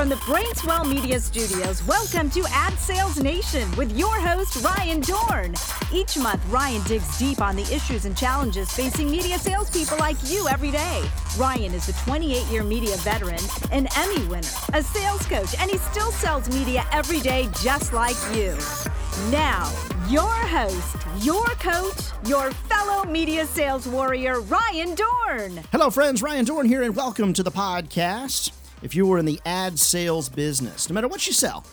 [0.00, 5.54] from the Brainswell Media Studios, welcome to Ad Sales Nation with your host, Ryan Dohrn.
[5.92, 10.48] Each month, Ryan digs deep on the issues and challenges facing media salespeople like you
[10.48, 11.02] every day.
[11.36, 13.40] Ryan is a 28 year media veteran,
[13.72, 18.16] an Emmy winner, a sales coach, and he still sells media every day just like
[18.34, 18.56] you.
[19.30, 19.70] Now,
[20.08, 25.62] your host, your coach, your fellow media sales warrior, Ryan Dohrn.
[25.72, 26.22] Hello, friends.
[26.22, 28.59] Ryan Dohrn here, and welcome to the podcast.
[28.82, 31.64] If you were in the ad sales business, no matter what you sell,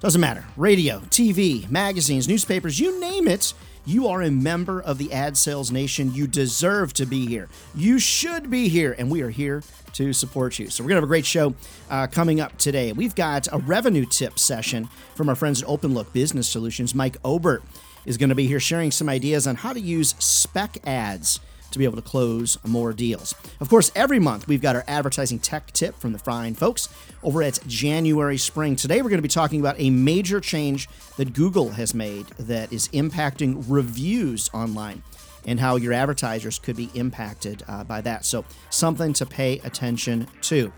[0.00, 3.54] doesn't matter radio, TV, magazines, newspapers, you name it.
[3.86, 6.14] You are a member of the Ad Sales Nation.
[6.14, 7.50] You deserve to be here.
[7.74, 10.70] You should be here, and we are here to support you.
[10.70, 11.54] So, we're going to have a great show
[11.90, 12.92] uh, coming up today.
[12.92, 16.94] We've got a revenue tip session from our friends at Open Look Business Solutions.
[16.94, 17.62] Mike Obert
[18.06, 21.40] is going to be here sharing some ideas on how to use spec ads
[21.74, 23.34] to be able to close more deals.
[23.60, 26.88] Of course, every month we've got our advertising tech tip from the fine folks
[27.22, 28.76] over at January Spring.
[28.76, 32.72] Today we're going to be talking about a major change that Google has made that
[32.72, 35.02] is impacting reviews online
[35.46, 38.24] and how your advertisers could be impacted uh, by that.
[38.24, 40.72] So, something to pay attention to.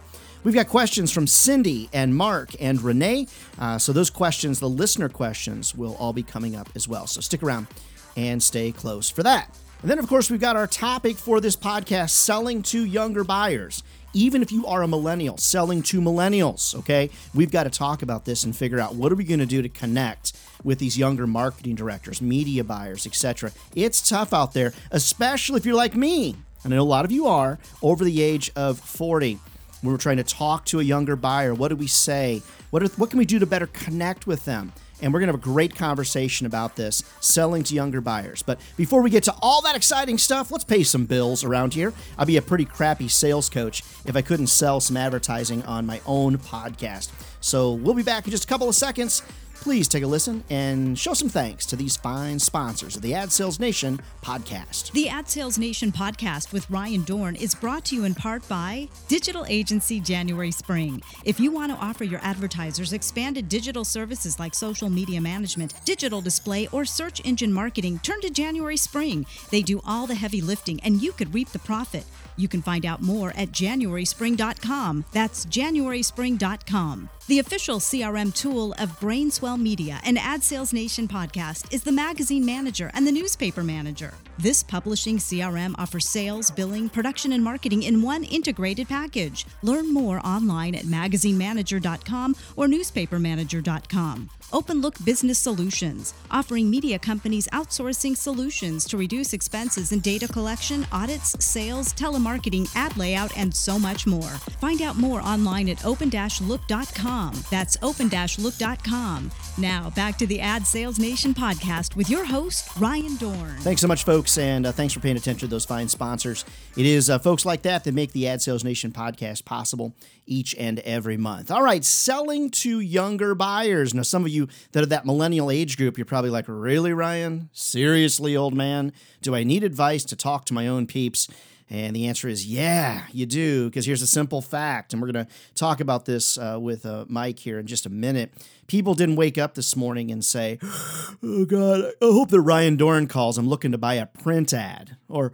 [0.44, 3.28] We've got questions from Cindy and Mark and Renee.
[3.58, 7.06] Uh, so, those questions, the listener questions, will all be coming up as well.
[7.06, 7.68] So, stick around
[8.16, 9.56] and stay close for that.
[9.82, 13.82] And then, of course, we've got our topic for this podcast selling to younger buyers.
[14.14, 17.10] Even if you are a millennial, selling to millennials, okay?
[17.34, 19.60] We've got to talk about this and figure out what are we going to do
[19.60, 20.32] to connect
[20.64, 23.52] with these younger marketing directors, media buyers, etc.
[23.74, 26.34] It's tough out there, especially if you're like me.
[26.64, 29.38] And I know a lot of you are over the age of 40.
[29.82, 32.42] When we're trying to talk to a younger buyer, what do we say?
[32.70, 34.72] What, are, what can we do to better connect with them?
[35.00, 38.42] And we're going to have a great conversation about this selling to younger buyers.
[38.42, 41.92] But before we get to all that exciting stuff, let's pay some bills around here.
[42.18, 46.00] I'd be a pretty crappy sales coach if I couldn't sell some advertising on my
[46.06, 47.10] own podcast.
[47.40, 49.22] So we'll be back in just a couple of seconds.
[49.60, 53.32] Please take a listen and show some thanks to these fine sponsors of the Ad
[53.32, 54.92] Sales Nation podcast.
[54.92, 58.88] The Ad Sales Nation podcast with Ryan Dohrn is brought to you in part by
[59.08, 61.02] Digital Agency January Spring.
[61.24, 66.20] If you want to offer your advertisers expanded digital services like social media management, digital
[66.20, 69.26] display, or search engine marketing, turn to January Spring.
[69.50, 72.04] They do all the heavy lifting and you could reap the profit.
[72.36, 75.04] You can find out more at januaryspring.com.
[75.12, 77.10] That's januaryspring.com.
[77.28, 82.46] The official CRM tool of Brainswell Media and Ad Sales Nation podcast is the Magazine
[82.46, 84.14] Manager and the Newspaper Manager.
[84.38, 89.44] This publishing CRM offers sales, billing, production, and marketing in one integrated package.
[89.62, 94.30] Learn more online at magazinemanager.com or newspapermanager.com.
[94.52, 100.86] Open Look Business Solutions, offering media companies outsourcing solutions to reduce expenses in data collection,
[100.92, 104.22] audits, sales, telemarketing, ad layout, and so much more.
[104.60, 107.34] Find out more online at open-look.com.
[107.50, 109.30] That's open-look.com.
[109.58, 113.58] Now, back to the Ad Sales Nation podcast with your host, Ryan Dohrn.
[113.60, 116.44] Thanks so much, folks, and uh, thanks for paying attention to those fine sponsors.
[116.76, 119.94] It is uh, folks like that that make the Ad Sales Nation podcast possible
[120.26, 121.50] each and every month.
[121.50, 123.94] All right, selling to younger buyers.
[123.94, 124.35] Now, some of you
[124.72, 127.48] that are that millennial age group, you're probably like, really, Ryan?
[127.52, 128.92] Seriously, old man?
[129.22, 131.28] Do I need advice to talk to my own peeps?
[131.68, 134.92] And the answer is yeah, you do, because here's a simple fact.
[134.92, 137.90] And we're going to talk about this uh, with uh, Mike here in just a
[137.90, 138.32] minute.
[138.68, 143.08] People didn't wake up this morning and say, oh, God, I hope that Ryan Dohrn
[143.08, 143.36] calls.
[143.36, 144.96] I'm looking to buy a print ad.
[145.08, 145.32] Or,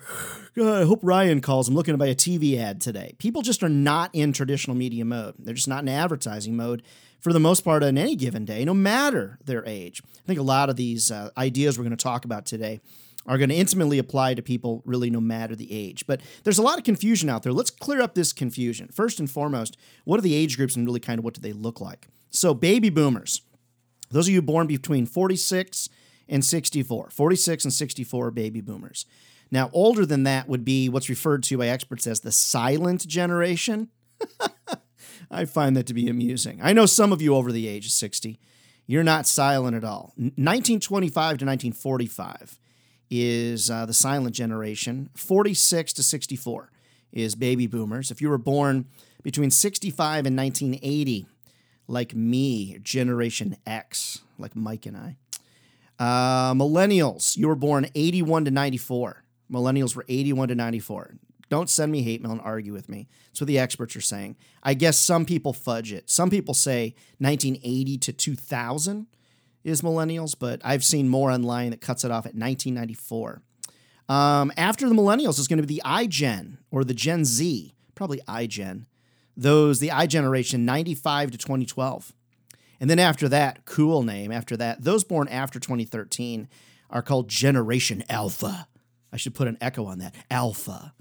[0.57, 1.69] God, I hope Ryan calls.
[1.69, 3.15] I'm looking to buy a TV ad today.
[3.19, 5.35] People just are not in traditional media mode.
[5.39, 6.83] They're just not in advertising mode
[7.23, 10.03] for the most part on any given day, no matter their age.
[10.05, 12.81] I think a lot of these uh, ideas we're going to talk about today
[13.25, 16.05] are going to intimately apply to people really no matter the age.
[16.07, 17.53] But there's a lot of confusion out there.
[17.53, 18.89] Let's clear up this confusion.
[18.89, 21.53] First and foremost, what are the age groups and really kind of what do they
[21.53, 22.09] look like?
[22.31, 23.43] So, baby boomers,
[24.11, 25.89] those of you born between 46
[26.29, 29.07] and 64, 46 and 64 are baby boomers.
[29.51, 33.91] Now, older than that would be what's referred to by experts as the silent generation.
[35.33, 36.61] I find that to be amusing.
[36.63, 38.39] I know some of you over the age of 60,
[38.87, 40.13] you're not silent at all.
[40.17, 42.59] 1925 to 1945
[43.11, 45.09] is uh, the silent generation.
[45.15, 46.71] 46 to 64
[47.13, 48.11] is baby boomers.
[48.11, 48.87] If you were born
[49.23, 51.27] between 65 and 1980,
[51.89, 55.17] like me, Generation X, like Mike and I.
[55.99, 59.25] Uh, millennials, you were born 81 to 94.
[59.51, 61.15] Millennials were 81 to 94.
[61.53, 63.09] Don't send me hate mail and argue with me.
[63.27, 64.37] That's what the experts are saying.
[64.63, 66.09] I guess some people fudge it.
[66.09, 69.07] Some people say 1980 to 2000
[69.63, 73.43] is millennials, but I've seen more online that cuts it off at 1994.
[74.09, 78.23] Um, after the millennials is going to be the iGen or the Gen Z, probably
[78.27, 78.87] iGen.
[79.37, 82.15] those, the I generation, 95 to 2012.
[82.81, 86.49] And then after that, cool name, after that, those born after 2013
[86.89, 88.69] are called Generation Alpha.
[89.13, 90.15] I should put an echo on that.
[90.31, 90.95] Alpha.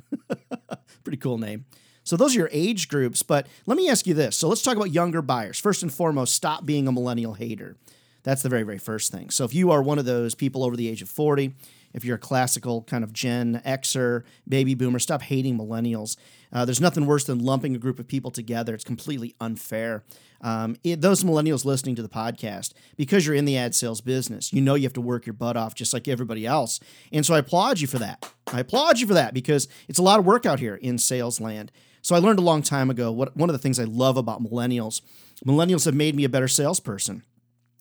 [1.03, 1.65] Pretty cool name.
[2.03, 3.23] So those are your age groups.
[3.23, 4.35] But let me ask you this.
[4.35, 5.59] So let's talk about younger buyers.
[5.59, 7.77] First and foremost, stop being a millennial hater.
[8.23, 9.29] That's the very, very first thing.
[9.29, 11.55] So if you are one of those people over the age of 40,
[11.93, 16.17] if you're a classical kind of Gen Xer, baby boomer, stop hating millennials.
[16.53, 18.73] Uh, there's nothing worse than lumping a group of people together.
[18.73, 20.03] It's completely unfair.
[20.41, 24.51] Um, it, those millennials listening to the podcast, because you're in the ad sales business,
[24.51, 26.79] you know you have to work your butt off just like everybody else.
[27.11, 28.33] And so I applaud you for that.
[28.51, 31.39] I applaud you for that because it's a lot of work out here in sales
[31.39, 31.71] land.
[32.01, 34.43] So I learned a long time ago what one of the things I love about
[34.43, 35.01] millennials.
[35.45, 37.23] Millennials have made me a better salesperson.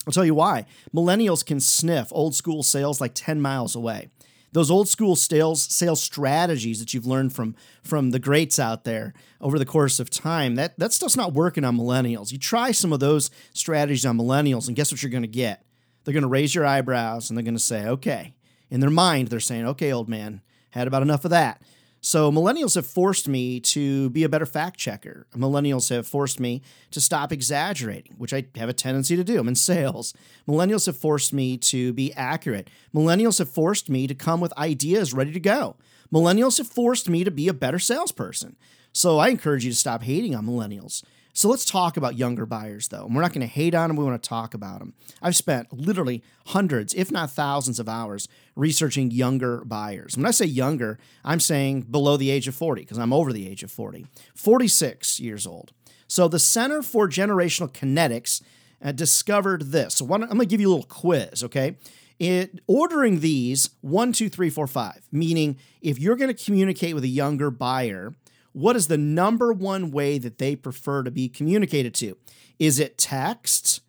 [0.07, 0.67] I'll tell you why.
[0.95, 4.09] Millennials can sniff old school sales like 10 miles away.
[4.53, 7.55] Those old school sales sales strategies that you've learned from
[7.85, 11.65] from the greats out there over the course of time, that, that stuff's not working
[11.65, 12.33] on millennials.
[12.33, 15.65] You try some of those strategies on millennials, and guess what you're going to get?
[16.05, 18.35] They're going to raise your eyebrows and they're going to say, okay.
[18.71, 21.63] In their mind, they're saying, okay, old man, had about enough of that.
[22.03, 25.27] So millennials have forced me to be a better fact checker.
[25.35, 26.63] Millennials have forced me
[26.93, 29.39] to stop exaggerating, which I have a tendency to do.
[29.39, 30.15] I'm in sales.
[30.49, 32.71] Millennials have forced me to be accurate.
[32.95, 35.77] Millennials have forced me to come with ideas ready to go.
[36.13, 38.57] Millennials have forced me to be a better salesperson.
[38.93, 41.05] So I encourage you to stop hating on millennials.
[41.33, 43.07] So let's talk about younger buyers, though.
[43.07, 44.95] And we're not going to hate on them, we want to talk about them.
[45.23, 50.17] I've spent literally hundreds, if not thousands, of hours researching younger buyers.
[50.17, 53.49] When I say younger, I'm saying below the age of 40, because I'm over the
[53.49, 55.73] age of 40, 46 years old.
[56.09, 58.43] So the Center for Generational Kinetics
[58.83, 59.95] uh, discovered this.
[59.95, 61.77] So I'm going to give you a little quiz, okay?
[62.19, 67.05] It, ordering these one, two, three, four, five, meaning if you're going to communicate with
[67.05, 68.13] a younger buyer,
[68.53, 72.17] what is the number one way that they prefer to be communicated to?
[72.59, 73.81] Is it text?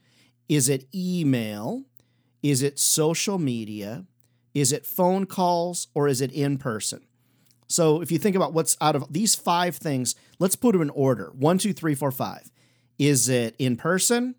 [0.48, 1.84] Is it email?
[2.44, 4.06] Is it social media?
[4.54, 5.88] Is it phone calls?
[5.94, 7.02] Or is it in person?
[7.68, 10.90] So if you think about what's out of these five things, let's put them in
[10.90, 12.52] order one, two, three, four, five.
[13.00, 14.36] Is it in person?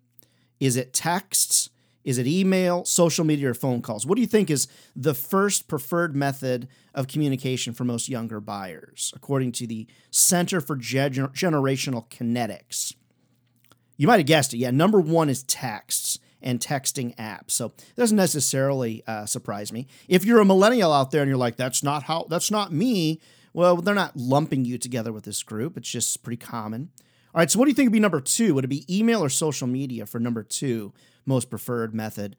[0.59, 1.69] Is it texts?
[2.03, 4.05] Is it email, social media, or phone calls?
[4.05, 9.13] What do you think is the first preferred method of communication for most younger buyers,
[9.15, 12.93] according to the Center for Gener- Generational Kinetics?
[13.95, 14.57] You might have guessed it.
[14.57, 17.51] Yeah, number one is texts and texting apps.
[17.51, 19.87] So it doesn't necessarily uh, surprise me.
[20.09, 23.21] If you're a millennial out there and you're like, that's not how, that's not me,
[23.53, 25.77] well, they're not lumping you together with this group.
[25.77, 26.89] It's just pretty common.
[27.33, 28.53] All right, so what do you think would be number two?
[28.53, 30.93] Would it be email or social media for number two?
[31.25, 32.35] most preferred method.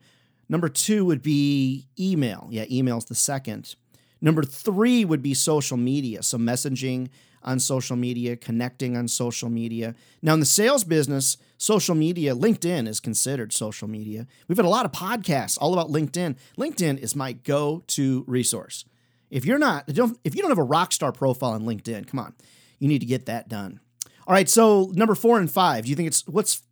[0.47, 2.47] Number two would be email.
[2.51, 3.75] Yeah, email is the second.
[4.21, 6.23] Number three would be social media.
[6.23, 7.09] So, messaging
[7.43, 9.93] on social media, connecting on social media.
[10.21, 14.25] Now, in the sales business, social media, LinkedIn is considered social media.
[14.47, 16.37] We've had a lot of podcasts all about LinkedIn.
[16.57, 18.85] LinkedIn is my go to resource.
[19.29, 22.33] If you're not, if you don't have a rock star profile on LinkedIn, come on,
[22.79, 23.79] you need to get that done.
[24.27, 26.63] All right, so number four and five, do you think it's what's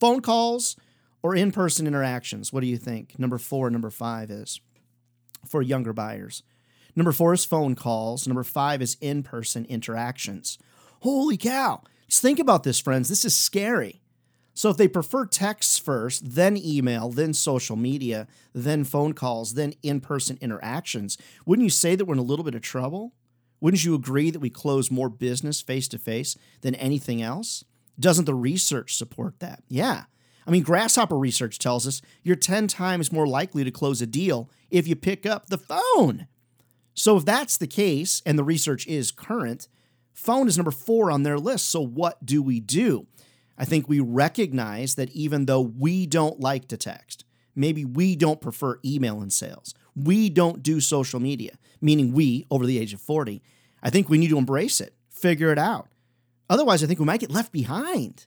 [0.00, 0.76] phone calls,
[1.22, 2.52] or in person interactions.
[2.52, 3.18] What do you think?
[3.18, 4.60] Number four, number five is
[5.44, 6.44] for younger buyers.
[6.94, 8.28] Number four is phone calls.
[8.28, 10.56] Number five is in person interactions.
[11.00, 11.82] Holy cow.
[12.08, 13.08] Just think about this, friends.
[13.08, 14.02] This is scary.
[14.54, 19.74] So, if they prefer texts first, then email, then social media, then phone calls, then
[19.82, 23.12] in person interactions, wouldn't you say that we're in a little bit of trouble?
[23.60, 27.64] Wouldn't you agree that we close more business face to face than anything else?
[27.98, 29.62] Doesn't the research support that?
[29.68, 30.04] Yeah.
[30.46, 34.50] I mean, Grasshopper research tells us you're 10 times more likely to close a deal
[34.70, 36.28] if you pick up the phone.
[36.94, 39.68] So, if that's the case, and the research is current,
[40.14, 41.68] phone is number four on their list.
[41.68, 43.06] So, what do we do?
[43.58, 48.40] I think we recognize that even though we don't like to text, maybe we don't
[48.40, 53.00] prefer email in sales, we don't do social media, meaning we over the age of
[53.00, 53.42] 40,
[53.82, 55.88] I think we need to embrace it, figure it out.
[56.48, 58.26] Otherwise, I think we might get left behind.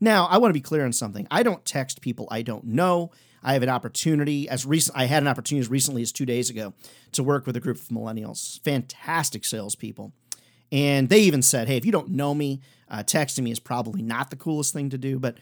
[0.00, 1.26] Now, I want to be clear on something.
[1.30, 3.10] I don't text people I don't know.
[3.42, 4.96] I have an opportunity as recent.
[4.96, 6.74] I had an opportunity as recently as two days ago
[7.12, 10.12] to work with a group of millennials, fantastic salespeople,
[10.70, 14.02] and they even said, "Hey, if you don't know me, uh, texting me is probably
[14.02, 15.38] not the coolest thing to do, but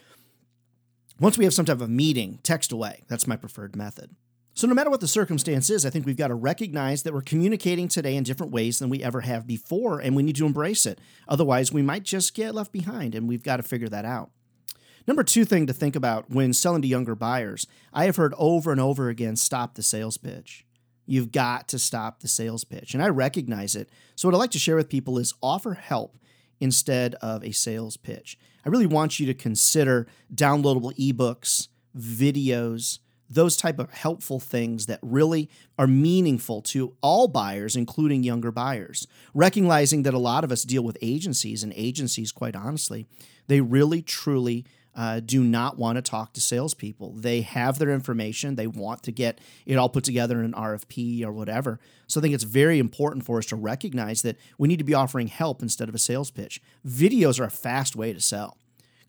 [1.18, 3.02] once we have some type of meeting, text away.
[3.08, 4.16] That's my preferred method."
[4.54, 7.22] So, no matter what the circumstance is, I think we've got to recognize that we're
[7.22, 10.86] communicating today in different ways than we ever have before, and we need to embrace
[10.86, 11.00] it.
[11.28, 14.30] Otherwise, we might just get left behind, and we've got to figure that out.
[15.06, 18.70] Number two thing to think about when selling to younger buyers, I have heard over
[18.70, 20.66] and over again stop the sales pitch.
[21.06, 22.94] You've got to stop the sales pitch.
[22.94, 23.88] And I recognize it.
[24.14, 26.18] So, what I'd like to share with people is offer help
[26.60, 28.38] instead of a sales pitch.
[28.64, 32.98] I really want you to consider downloadable ebooks, videos,
[33.30, 39.06] those type of helpful things that really are meaningful to all buyers including younger buyers
[39.32, 43.06] recognizing that a lot of us deal with agencies and agencies quite honestly
[43.46, 47.12] they really truly uh, do not want to talk to salespeople.
[47.12, 48.56] They have their information.
[48.56, 51.78] They want to get it all put together in an RFP or whatever.
[52.06, 54.94] So I think it's very important for us to recognize that we need to be
[54.94, 56.60] offering help instead of a sales pitch.
[56.86, 58.56] Videos are a fast way to sell.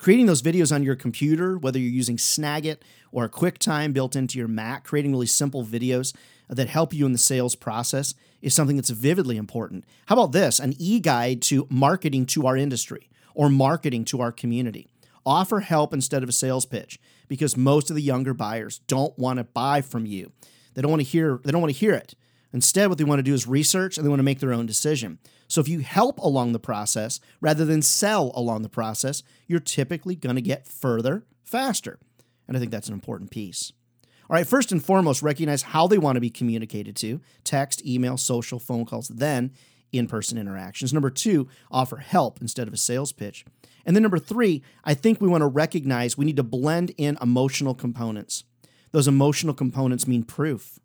[0.02, 2.78] Creating those videos on your computer, whether you're using Snagit
[3.12, 6.12] or QuickTime built into your Mac, creating really simple videos
[6.50, 9.86] that help you in the sales process is something that's vividly important.
[10.08, 10.60] How about this?
[10.60, 14.88] An e guide to marketing to our industry or marketing to our community.
[15.24, 19.38] Offer help instead of a sales pitch because most of the younger buyers don't want
[19.38, 20.32] to buy from you.
[20.74, 22.16] They don't want to hear they don't want to hear it.
[22.54, 24.66] Instead, what they want to do is research and they want to make their own
[24.66, 25.20] decision.
[25.52, 30.16] So if you help along the process rather than sell along the process, you're typically
[30.16, 32.00] going to get further faster.
[32.48, 33.74] And I think that's an important piece.
[34.30, 38.16] All right, first and foremost, recognize how they want to be communicated to text, email,
[38.16, 39.52] social, phone calls, then
[39.92, 40.94] in person interactions.
[40.94, 43.44] Number two, offer help instead of a sales pitch.
[43.86, 47.18] And then number three, I think we want to recognize we need to blend in
[47.22, 48.46] emotional components.
[48.94, 50.80] Those emotional components mean proof.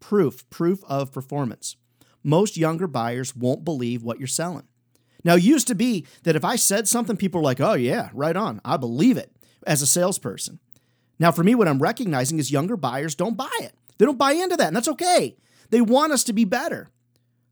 [0.00, 1.76] Proof, proof of performance.
[2.22, 4.66] Most younger buyers won't believe what you're selling.
[5.24, 8.10] Now, it used to be that if I said something, people were like, oh, yeah,
[8.12, 8.60] right on.
[8.64, 9.32] I believe it
[9.66, 10.58] as a salesperson.
[11.18, 13.74] Now, for me, what I'm recognizing is younger buyers don't buy it.
[13.98, 15.36] They don't buy into that, and that's okay.
[15.68, 16.88] They want us to be better.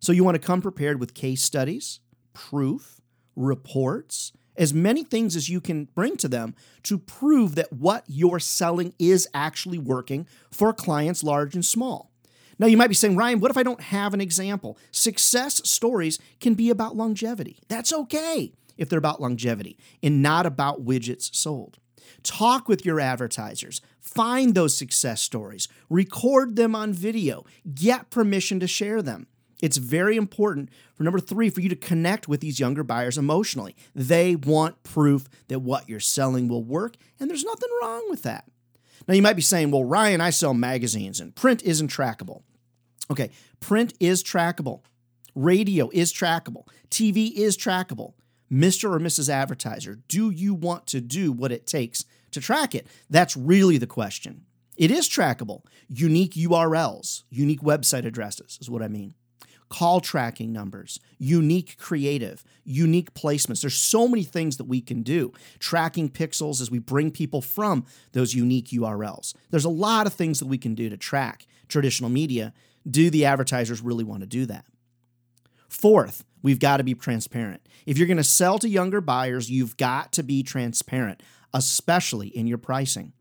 [0.01, 2.01] So, you want to come prepared with case studies,
[2.33, 3.01] proof,
[3.37, 8.41] reports, as many things as you can bring to them to prove that what you're
[8.41, 12.11] selling is actually working for clients large and small.
[12.59, 14.79] Now, you might be saying, Ryan, what if I don't have an example?
[14.91, 17.59] Success stories can be about longevity.
[17.69, 21.79] That's okay if they're about longevity and not about widgets sold.
[22.23, 28.67] Talk with your advertisers, find those success stories, record them on video, get permission to
[28.67, 29.27] share them.
[29.61, 33.77] It's very important for number three for you to connect with these younger buyers emotionally.
[33.95, 38.45] They want proof that what you're selling will work, and there's nothing wrong with that.
[39.07, 42.43] Now, you might be saying, well, Ryan, I sell magazines and print isn't trackable.
[43.11, 44.83] Okay, print is trackable,
[45.35, 48.15] radio is trackable, TV is trackable.
[48.51, 48.91] Mr.
[48.91, 49.29] or Mrs.
[49.29, 52.87] Advertiser, do you want to do what it takes to track it?
[53.11, 54.47] That's really the question.
[54.79, 55.65] It is trackable.
[55.89, 59.15] Unique URLs, unique website addresses is what I mean
[59.69, 63.61] call tracking numbers, unique creative, unique placements.
[63.61, 65.33] There's so many things that we can do.
[65.59, 69.35] Tracking pixels as we bring people from those unique URLs.
[69.51, 72.53] There's a lot of things that we can do to track traditional media.
[72.89, 74.65] Do the advertisers really want to do that?
[75.69, 77.67] Fourth, we've got to be transparent.
[77.87, 82.47] If you're going to sell to younger buyers, you've got to be transparent, especially in
[82.47, 83.13] your pricing.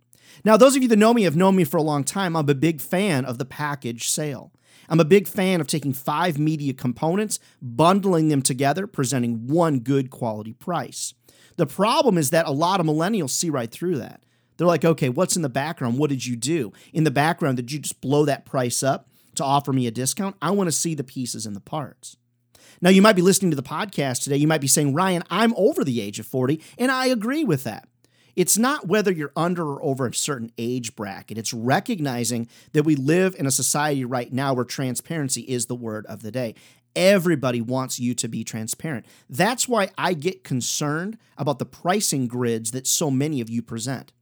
[0.43, 2.36] Now, those of you that know me have known me for a long time.
[2.36, 4.51] I'm a big fan of the package sale.
[4.89, 10.09] I'm a big fan of taking five media components, bundling them together, presenting one good
[10.09, 11.13] quality price.
[11.57, 14.24] The problem is that a lot of millennials see right through that.
[14.55, 15.97] They're like, okay, what's in the background?
[15.97, 16.71] What did you do?
[16.93, 20.36] In the background, did you just blow that price up to offer me a discount?
[20.41, 22.17] I want to see the pieces and the parts.
[22.82, 24.38] Now, you might be listening to the podcast today.
[24.38, 27.63] You might be saying, Ryan, I'm over the age of 40, and I agree with
[27.63, 27.88] that.
[28.36, 31.39] It's not whether you're under or over a certain age bracket.
[31.39, 36.06] It's recognizing that we live in a society right now where transparency is the word
[36.06, 36.53] of the day.
[36.96, 39.08] Everybody wants you to be transparent.
[39.27, 44.13] That's why I get concerned about the pricing grids that so many of you present.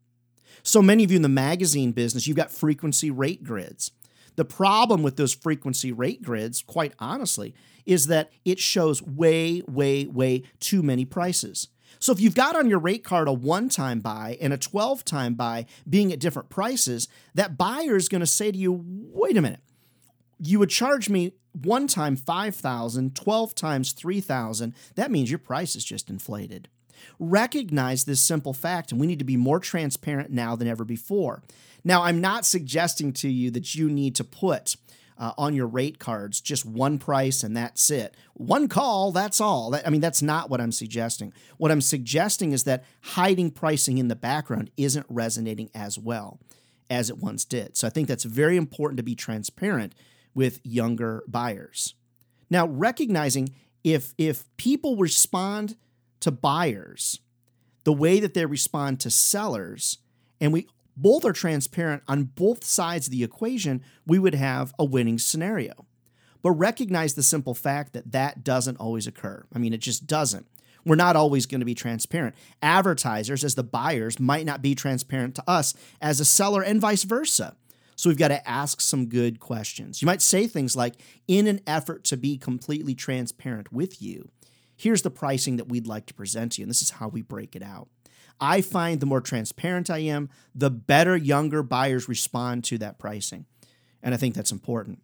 [0.63, 3.91] So many of you in the magazine business, you've got frequency rate grids.
[4.35, 7.53] The problem with those frequency rate grids, quite honestly,
[7.85, 11.69] is that it shows way, way, way too many prices.
[11.99, 15.05] So if you've got on your rate card a one time buy and a 12
[15.05, 19.37] time buy being at different prices, that buyer is going to say to you, wait
[19.37, 19.61] a minute,
[20.39, 24.73] you would charge me one time 5,000, 12 times 3,000.
[24.95, 26.67] That means your price is just inflated.
[27.19, 31.43] Recognize this simple fact, and we need to be more transparent now than ever before.
[31.83, 34.75] Now, I'm not suggesting to you that you need to put
[35.17, 38.15] uh, on your rate cards, just one price and that's it.
[38.33, 39.71] One call, that's all.
[39.71, 41.33] That, I mean, that's not what I'm suggesting.
[41.57, 46.39] What I'm suggesting is that hiding pricing in the background isn't resonating as well
[46.89, 47.77] as it once did.
[47.77, 49.95] So I think that's very important to be transparent
[50.33, 51.95] with younger buyers.
[52.49, 53.49] Now, recognizing
[53.83, 55.75] if if people respond
[56.21, 57.19] to buyers
[57.85, 59.99] the way that they respond to sellers,
[60.41, 60.67] and we
[60.97, 65.85] both are transparent on both sides of the equation, we would have a winning scenario.
[66.41, 69.45] But recognize the simple fact that that doesn't always occur.
[69.53, 70.47] I mean, it just doesn't.
[70.85, 72.35] We're not always going to be transparent.
[72.61, 77.03] Advertisers, as the buyers, might not be transparent to us as a seller, and vice
[77.03, 77.55] versa.
[77.95, 80.01] So we've got to ask some good questions.
[80.01, 80.95] You might say things like,
[81.27, 84.29] in an effort to be completely transparent with you,
[84.75, 86.63] here's the pricing that we'd like to present to you.
[86.63, 87.87] And this is how we break it out.
[88.39, 93.45] I find the more transparent I am, the better younger buyers respond to that pricing.
[94.03, 94.99] And I think that's important.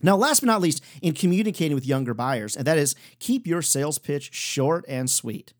[0.00, 3.62] Now, last but not least, in communicating with younger buyers, and that is keep your
[3.62, 5.54] sales pitch short and sweet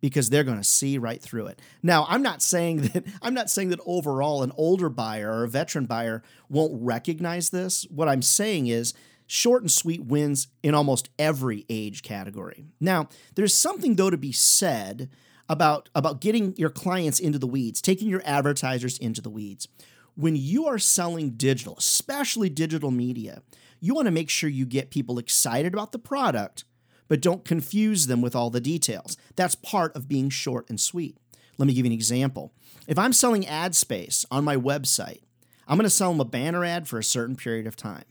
[0.00, 1.60] because they're going to see right through it.
[1.82, 5.48] Now, I'm not saying that I'm not saying that overall an older buyer or a
[5.48, 7.86] veteran buyer won't recognize this.
[7.90, 8.94] What I'm saying is
[9.28, 12.64] short and sweet wins in almost every age category.
[12.80, 15.08] Now, there's something though to be said
[15.48, 19.68] about about getting your clients into the weeds, taking your advertisers into the weeds.
[20.16, 23.42] When you are selling digital, especially digital media,
[23.78, 26.64] you want to make sure you get people excited about the product,
[27.06, 29.16] but don't confuse them with all the details.
[29.36, 31.16] That's part of being short and sweet.
[31.56, 32.52] Let me give you an example.
[32.88, 35.20] If I'm selling ad space on my website,
[35.68, 38.04] I'm going to sell them a banner ad for a certain period of time.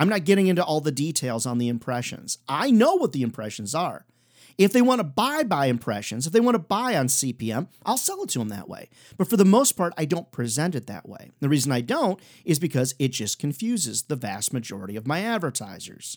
[0.00, 2.38] I'm not getting into all the details on the impressions.
[2.48, 4.06] I know what the impressions are.
[4.56, 7.98] If they want to buy by impressions, if they want to buy on CPM, I'll
[7.98, 8.88] sell it to them that way.
[9.18, 11.32] But for the most part, I don't present it that way.
[11.40, 16.16] The reason I don't is because it just confuses the vast majority of my advertisers.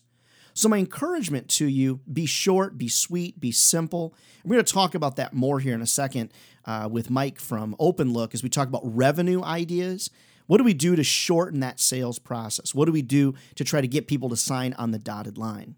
[0.54, 4.14] So, my encouragement to you be short, be sweet, be simple.
[4.46, 6.32] we're going to talk about that more here in a second
[6.64, 10.10] uh, with Mike from OpenLook as we talk about revenue ideas.
[10.48, 12.76] What do we do to shorten that sales process?
[12.76, 15.76] What do we do to try to get people to sign on the dotted line?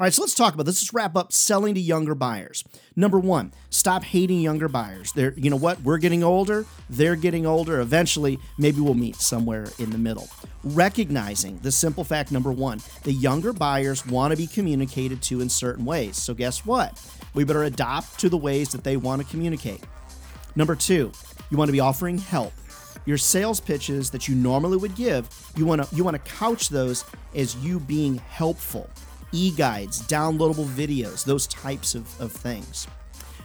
[0.00, 0.80] All right, so let's talk about this.
[0.80, 2.64] Let's wrap up selling to younger buyers.
[2.96, 5.12] Number one, stop hating younger buyers.
[5.12, 5.82] They're, you know what?
[5.82, 6.64] We're getting older.
[6.88, 7.80] They're getting older.
[7.80, 10.30] Eventually, maybe we'll meet somewhere in the middle.
[10.64, 15.50] Recognizing the simple fact number one, the younger buyers want to be communicated to in
[15.50, 16.16] certain ways.
[16.16, 16.98] So, guess what?
[17.34, 19.82] We better adopt to the ways that they want to communicate.
[20.56, 21.12] Number two,
[21.50, 22.54] you want to be offering help
[23.10, 26.70] your sales pitches that you normally would give you want to you want to couch
[26.70, 28.88] those as you being helpful
[29.32, 32.86] e-guides, downloadable videos, those types of, of things.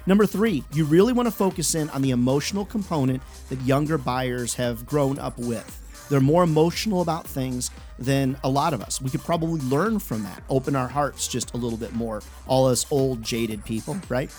[0.08, 4.54] Number three, you really want to focus in on the emotional component that younger buyers
[4.56, 5.82] have grown up with.
[6.10, 9.02] They're more emotional about things than a lot of us.
[9.02, 12.68] We could probably learn from that, open our hearts just a little bit more, all
[12.68, 14.32] us old, jaded people, right?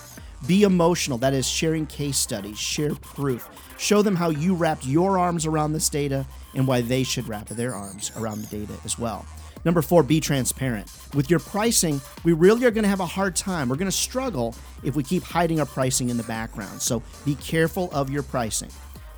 [0.45, 1.17] Be emotional.
[1.17, 3.49] That is sharing case studies, share proof.
[3.77, 7.47] Show them how you wrapped your arms around this data and why they should wrap
[7.47, 9.25] their arms around the data as well.
[9.65, 10.91] Number four, be transparent.
[11.13, 13.67] With your pricing, we really are going to have a hard time.
[13.67, 16.81] We're going to struggle if we keep hiding our pricing in the background.
[16.81, 18.69] So be careful of your pricing.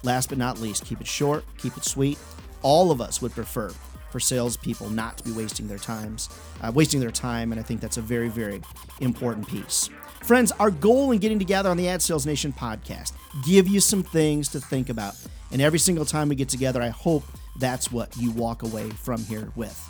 [0.03, 2.17] Last but not least, keep it short, keep it sweet.
[2.61, 3.71] All of us would prefer
[4.11, 6.29] for salespeople not to be wasting their times,
[6.61, 8.61] uh, wasting their time, and I think that's a very, very
[8.99, 9.89] important piece.
[10.23, 13.13] Friends, our goal in getting together on the Ad Sales Nation podcast,
[13.45, 15.15] give you some things to think about.
[15.51, 17.23] And every single time we get together, I hope
[17.57, 19.85] that's what you walk away from here with.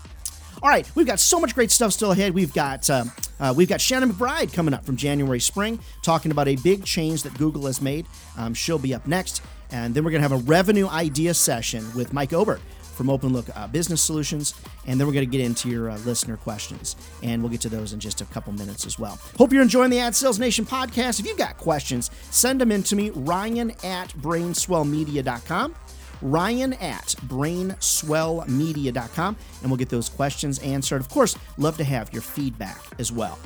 [0.61, 2.33] All right, we've got so much great stuff still ahead.
[2.33, 3.05] We've got uh,
[3.39, 7.23] uh, we've got Shannon McBride coming up from January spring, talking about a big change
[7.23, 8.07] that Google has made.
[8.37, 11.85] Um, she'll be up next, and then we're going to have a revenue idea session
[11.95, 12.59] with Mike Obert
[12.99, 14.53] from OpenLook uh, Business Solutions,
[14.85, 17.69] and then we're going to get into your uh, listener questions, and we'll get to
[17.69, 19.17] those in just a couple minutes as well.
[19.37, 21.21] Hope you're enjoying the Ad Sales Nation podcast.
[21.21, 25.75] If you've got questions, send them in to me, Ryan at brainswellmedia.com.
[26.21, 30.99] Ryan at brainswellmedia.com, and we'll get those questions answered.
[30.99, 33.39] Of course, love to have your feedback as well.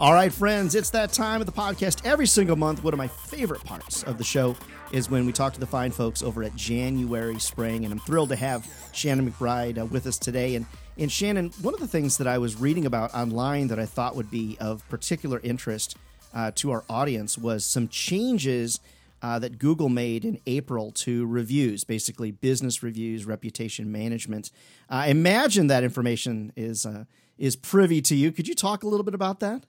[0.00, 2.82] All right, friends, it's that time of the podcast every single month.
[2.82, 4.56] One of my favorite parts of the show
[4.92, 8.28] is when we talk to the fine folks over at January Spring, and I'm thrilled
[8.28, 10.54] to have Shannon McBride uh, with us today.
[10.54, 10.66] And
[10.98, 14.14] and Shannon, one of the things that I was reading about online that I thought
[14.14, 15.96] would be of particular interest
[16.34, 18.78] uh, to our audience was some changes
[19.22, 24.50] uh, that Google made in April to reviews, basically business reviews, reputation management.
[24.90, 27.04] I imagine that information is uh,
[27.38, 28.30] is privy to you.
[28.30, 29.64] Could you talk a little bit about that?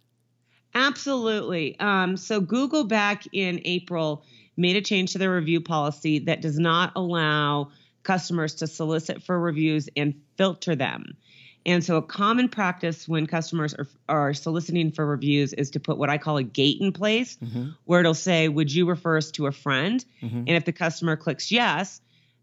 [0.75, 1.79] Absolutely.
[1.79, 4.25] Um, so Google back in April
[4.57, 7.71] made a change to their review policy that does not allow
[8.03, 11.17] customers to solicit for reviews and filter them.
[11.65, 15.97] And so, a common practice when customers are, are soliciting for reviews is to put
[15.97, 17.69] what I call a gate in place, mm-hmm.
[17.85, 20.03] where it'll say, Would you refer us to a friend?
[20.21, 20.37] Mm-hmm.
[20.39, 22.01] And if the customer clicks yes,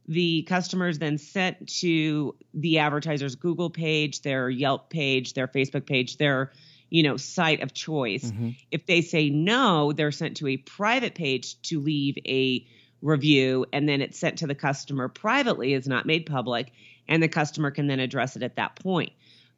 [0.08, 5.86] the customer is then sent to the advertiser's Google page, their Yelp page, their Facebook
[5.86, 6.50] page, their
[6.90, 8.30] you know site of choice.
[8.30, 8.50] Mm-hmm.
[8.70, 12.66] If they say no, they're sent to a private page to leave a
[13.00, 16.72] review, and then it's sent to the customer privately, is not made public
[17.10, 19.12] and the customer can then address it at that point.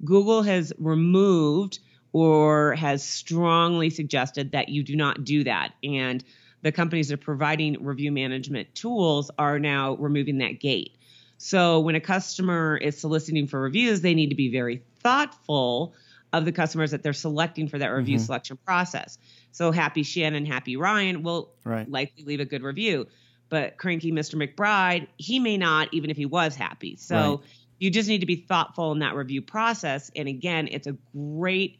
[0.04, 1.78] Google has removed
[2.12, 5.74] or has strongly suggested that you do not do that.
[5.84, 6.24] And
[6.62, 10.96] the companies that are providing review management tools are now removing that gate.
[11.38, 15.94] So when a customer is soliciting for reviews, they need to be very thoughtful
[16.32, 18.24] of the customers that they're selecting for that review mm-hmm.
[18.24, 19.18] selection process.
[19.52, 21.88] So happy Shannon, happy Ryan will right.
[21.90, 23.06] likely leave a good review.
[23.48, 24.36] But cranky Mr.
[24.36, 26.96] McBride, he may not, even if he was happy.
[26.96, 27.38] So right.
[27.78, 30.10] you just need to be thoughtful in that review process.
[30.16, 31.78] And again, it's a great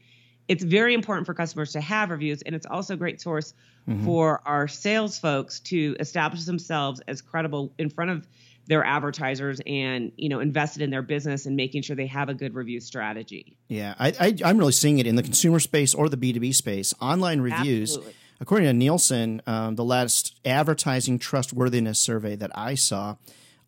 [0.48, 3.54] it's very important for customers to have reviews and it's also a great source
[3.88, 4.04] mm-hmm.
[4.04, 8.26] for our sales folks to establish themselves as credible in front of
[8.66, 12.35] their advertisers and you know invested in their business and making sure they have a
[12.35, 16.09] good review strategy yeah I, I am really seeing it in the consumer space or
[16.09, 18.14] the b2b space online reviews Absolutely.
[18.40, 23.16] according to nielsen um, the last advertising trustworthiness survey that i saw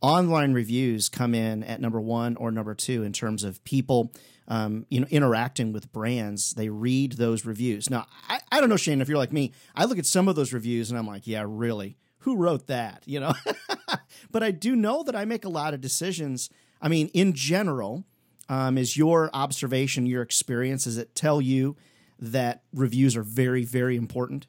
[0.01, 4.13] online reviews come in at number one or number two in terms of people
[4.49, 7.89] um, you know, interacting with brands, they read those reviews.
[7.89, 10.37] Now, I, I don't know, Shane, if you're like me, I look at some of
[10.37, 13.03] those reviews and I'm like, yeah, really, who wrote that?
[13.07, 13.35] You know,
[14.31, 16.51] but I do know that I make a lot of decisions.
[16.83, 18.05] I mean, in general,
[18.49, 21.77] um, is your observation, your experience, does it tell you
[22.19, 24.47] that reviews are very, very important?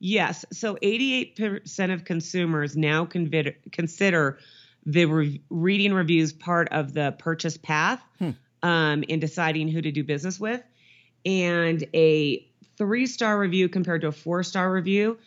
[0.00, 0.44] Yes.
[0.52, 4.38] So 88% of consumers now consider, consider
[4.86, 8.00] the re- reading reviews part of the purchase path.
[8.18, 8.30] Hmm
[8.62, 10.62] um, in deciding who to do business with.
[11.24, 12.46] And a
[12.76, 15.18] three star review compared to a four star review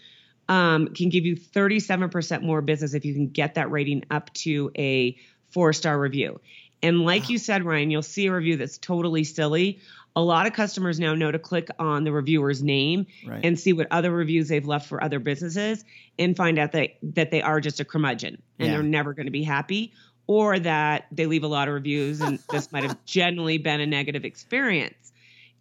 [0.51, 4.69] um, can give you 37% more business if you can get that rating up to
[4.77, 5.17] a
[5.49, 6.41] four star review.
[6.83, 7.29] And like wow.
[7.29, 9.79] you said, Ryan, you'll see a review that's totally silly.
[10.13, 13.39] A lot of customers now know to click on the reviewer's name right.
[13.45, 15.85] and see what other reviews they've left for other businesses
[16.19, 18.73] and find out that that they are just a curmudgeon and yeah.
[18.73, 19.93] they're never going to be happy
[20.27, 23.85] or that they leave a lot of reviews and this might have generally been a
[23.85, 25.13] negative experience.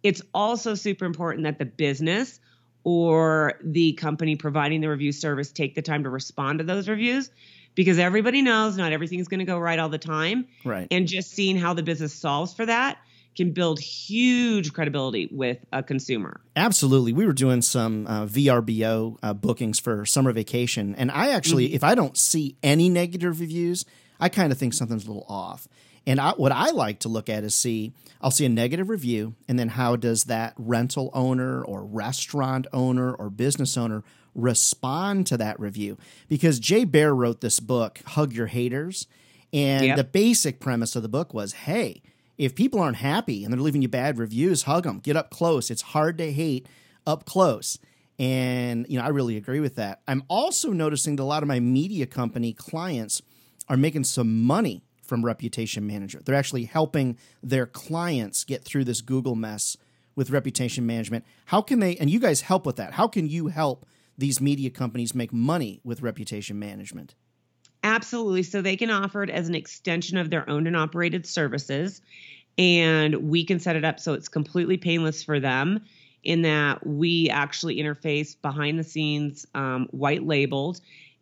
[0.03, 2.41] It's also super important that the business
[2.83, 7.29] or the company providing the review service take the time to respond to those reviews
[7.75, 10.47] because everybody knows not everything's going to go right all the time.
[10.65, 10.87] Right.
[10.91, 12.97] And just seeing how the business solves for that
[13.35, 16.41] can build huge credibility with a consumer.
[16.55, 17.13] Absolutely.
[17.13, 20.95] We were doing some uh, VRBO uh, bookings for summer vacation.
[20.95, 21.75] And I actually, mm-hmm.
[21.75, 23.85] if I don't see any negative reviews,
[24.19, 25.67] I kind of think something's a little off.
[26.07, 29.35] And I, what I like to look at is see, I'll see a negative review,
[29.47, 35.37] and then how does that rental owner or restaurant owner or business owner respond to
[35.37, 35.97] that review?
[36.27, 39.07] Because Jay Baer wrote this book, Hug Your Haters.
[39.53, 39.97] And yep.
[39.97, 42.01] the basic premise of the book was hey,
[42.37, 45.69] if people aren't happy and they're leaving you bad reviews, hug them, get up close.
[45.69, 46.67] It's hard to hate
[47.05, 47.77] up close.
[48.17, 50.01] And, you know, I really agree with that.
[50.07, 53.21] I'm also noticing that a lot of my media company clients
[53.67, 56.25] are making some money from reputation management.
[56.25, 59.75] They're actually helping their clients get through this Google mess
[60.15, 61.25] with reputation management.
[61.47, 62.93] How can they, and you guys help with that?
[62.93, 63.85] How can you help
[64.17, 67.13] these media companies make money with reputation management?
[67.83, 68.43] Absolutely.
[68.43, 72.01] So they can offer it as an extension of their owned and operated services.
[72.57, 75.81] And we can set it up so it's completely painless for them
[76.23, 80.79] in that we actually interface behind the scenes, um, white labeled,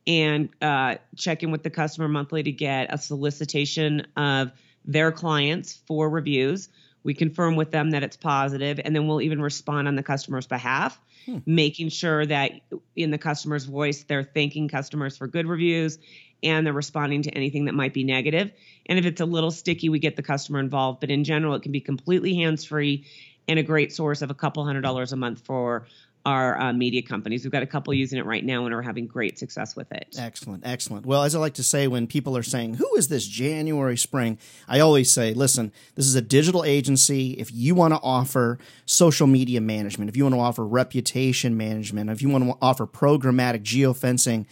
[0.10, 4.52] and uh, check in with the customer monthly to get a solicitation of
[4.84, 6.68] their clients for reviews.
[7.04, 10.48] We confirm with them that it's positive, and then we'll even respond on the customer's
[10.48, 11.38] behalf, hmm.
[11.46, 12.54] making sure that
[12.96, 16.00] in the customer's voice, they're thanking customers for good reviews
[16.42, 18.52] and they're responding to anything that might be negative.
[18.88, 21.02] And if it's a little sticky, we get the customer involved.
[21.02, 23.06] But in general, it can be completely hands free
[23.50, 25.86] and a great source of a couple hundred dollars a month for
[26.26, 27.44] our uh, media companies.
[27.44, 30.16] We've got a couple using it right now and are having great success with it.
[30.18, 31.06] Excellent, excellent.
[31.06, 34.38] Well, as I like to say, when people are saying, Who is this January Spring?
[34.68, 37.32] I always say, Listen, this is a digital agency.
[37.34, 42.10] If you want to offer social media management, if you want to offer reputation management,
[42.10, 44.46] if you want to offer programmatic geofencing,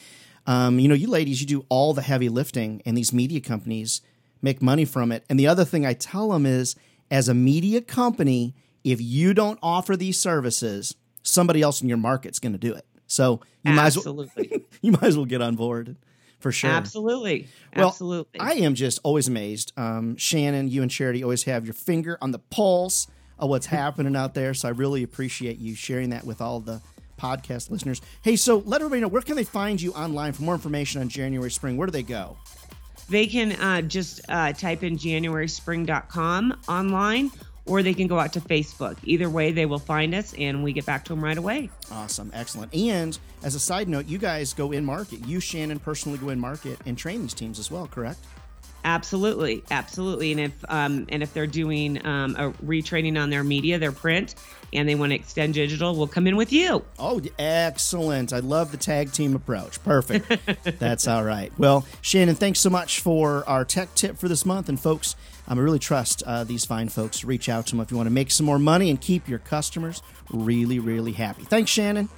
[0.46, 4.02] um, you know, you ladies, you do all the heavy lifting, and these media companies
[4.42, 5.26] make money from it.
[5.30, 6.76] And the other thing I tell them is,
[7.12, 10.96] as a media company, if you don't offer these services,
[11.28, 12.86] somebody else in your market's going to do it.
[13.08, 14.30] So you Absolutely.
[14.36, 15.96] might as well you might as well get on board
[16.40, 16.70] for sure.
[16.70, 17.48] Absolutely.
[17.76, 18.40] Well, Absolutely.
[18.40, 19.74] I am just always amazed.
[19.78, 23.08] Um, Shannon, you and Charity always have your finger on the pulse
[23.40, 24.54] of what's happening out there.
[24.54, 26.82] So I really appreciate you sharing that with all the
[27.18, 28.02] podcast listeners.
[28.22, 31.10] Hey, so let everybody know where can they find you online for more information on
[31.10, 31.78] January Spring?
[31.78, 32.38] Where do they go?
[33.10, 37.32] They can uh, just uh, type in januaryspring.com online
[37.68, 38.98] or they can go out to Facebook.
[39.04, 41.70] Either way, they will find us and we get back to them right away.
[41.92, 42.32] Awesome.
[42.34, 42.74] Excellent.
[42.74, 45.26] And as a side note, you guys go in market.
[45.28, 48.20] You, Shannon, personally go in market and train these teams as well, correct?
[48.88, 50.32] Absolutely, absolutely.
[50.32, 54.36] And if um, and if they're doing um, a retraining on their media, their print,
[54.72, 56.86] and they want to extend digital, we'll come in with you.
[56.98, 58.32] Oh, excellent!
[58.32, 59.84] I love the tag team approach.
[59.84, 60.32] Perfect.
[60.80, 61.52] That's all right.
[61.58, 65.18] Well, Shannon, thanks so much for our tech tip for this month, and folks.
[65.48, 67.24] Um, I really trust uh, these fine folks.
[67.24, 69.40] Reach out to them if you want to make some more money and keep your
[69.40, 71.44] customers really, really happy.
[71.44, 72.10] Thanks, Shannon.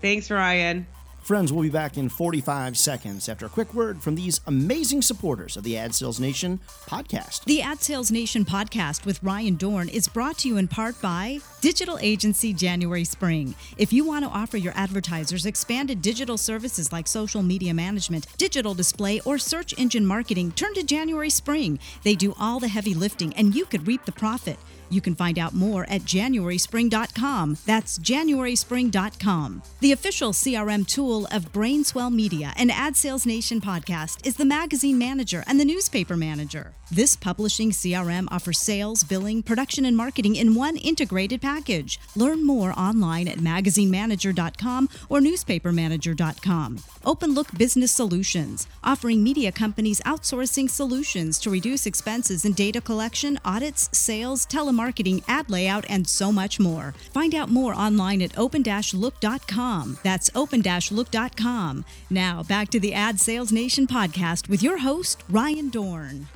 [0.00, 0.86] Thanks, Ryan.
[1.24, 5.56] Friends, we'll be back in 45 seconds after a quick word from these amazing supporters
[5.56, 7.44] of the Ad Sales Nation podcast.
[7.44, 11.38] The Ad Sales Nation podcast with Ryan Dohrn is brought to you in part by
[11.62, 13.54] Digital Agency January Spring.
[13.78, 18.74] If you want to offer your advertisers expanded digital services like social media management, digital
[18.74, 21.78] display, or search engine marketing, turn to January Spring.
[22.02, 24.58] They do all the heavy lifting and you could reap the profit.
[24.90, 27.58] You can find out more at JanuarySpring.com.
[27.66, 29.62] That's JanuarySpring.com.
[29.80, 34.98] The official CRM tool of Brainswell Media and Ad Sales Nation podcast is the Magazine
[34.98, 36.74] Manager and the Newspaper Manager.
[36.90, 41.98] This publishing CRM offers sales, billing, production, and marketing in one integrated package.
[42.14, 46.78] Learn more online at magazinemanager.com or newspapermanager.com.
[47.04, 53.88] OpenLook Business Solutions, offering media companies outsourcing solutions to reduce expenses in data collection, audits,
[53.96, 56.94] sales, telemarketing, ad layout, and so much more.
[57.12, 59.98] Find out more online at open-look.com.
[60.02, 61.84] That's open-look.com.
[62.10, 66.26] Now, back to the Ad Sales Nation podcast with your host, Ryan Dohrn.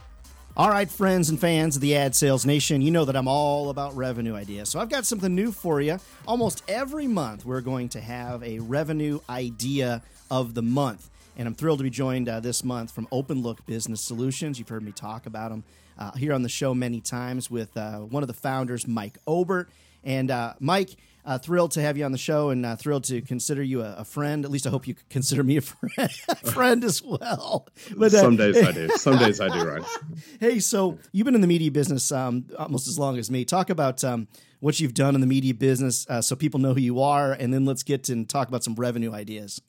[0.59, 3.71] All right, friends and fans of the Ad Sales Nation, you know that I'm all
[3.71, 4.69] about revenue ideas.
[4.69, 6.01] So I've got something new for you.
[6.27, 11.11] Almost every month, we're going to have a revenue idea of the month.
[11.37, 14.59] And I'm thrilled to be joined uh, this month from Open Look Business Solutions.
[14.59, 15.63] You've heard me talk about them
[15.97, 19.69] uh, here on the show many times with uh, one of the founders, Mike Obert.
[20.03, 20.91] And uh, Mike,
[21.29, 23.97] uh, thrilled to have you on the show and uh, thrilled to consider you a,
[23.99, 24.47] a, friend.
[24.47, 27.69] At least I hope you consider me a friend, a friend as well.
[27.95, 28.89] But, uh, Some days I do.
[28.97, 29.83] Some days I do, right?
[30.41, 33.45] hey, so you've been in the media business um, almost as long as me.
[33.45, 34.27] Talk about um,
[34.61, 37.53] what you've done in the media business uh, so people know who you are, and
[37.53, 39.61] then let's get and talk about some revenue ideas.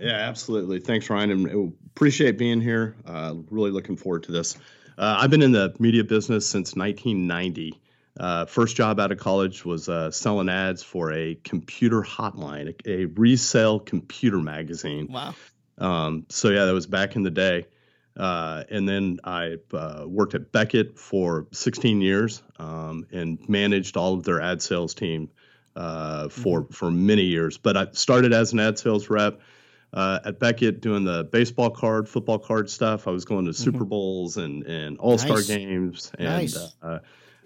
[0.00, 0.80] Yeah, absolutely.
[0.80, 1.30] Thanks, Ryan.
[1.30, 2.96] And appreciate being here.
[3.06, 4.56] Uh, really looking forward to this.
[4.96, 7.81] Uh, I've been in the media business since 1990.
[8.18, 12.90] Uh, first job out of college was uh, selling ads for a computer hotline, a,
[12.90, 15.08] a resale computer magazine.
[15.10, 15.34] Wow.
[15.78, 17.66] Um, so yeah, that was back in the day.
[18.14, 24.14] Uh, and then I uh, worked at Beckett for 16 years um, and managed all
[24.14, 25.30] of their ad sales team
[25.74, 26.72] uh, for mm-hmm.
[26.72, 27.56] for many years.
[27.56, 29.40] But I started as an ad sales rep.
[29.94, 33.06] Uh, at Beckett doing the baseball card, football card stuff.
[33.06, 33.62] I was going to mm-hmm.
[33.62, 35.46] Super Bowls and, and All Star nice.
[35.46, 36.74] games and nice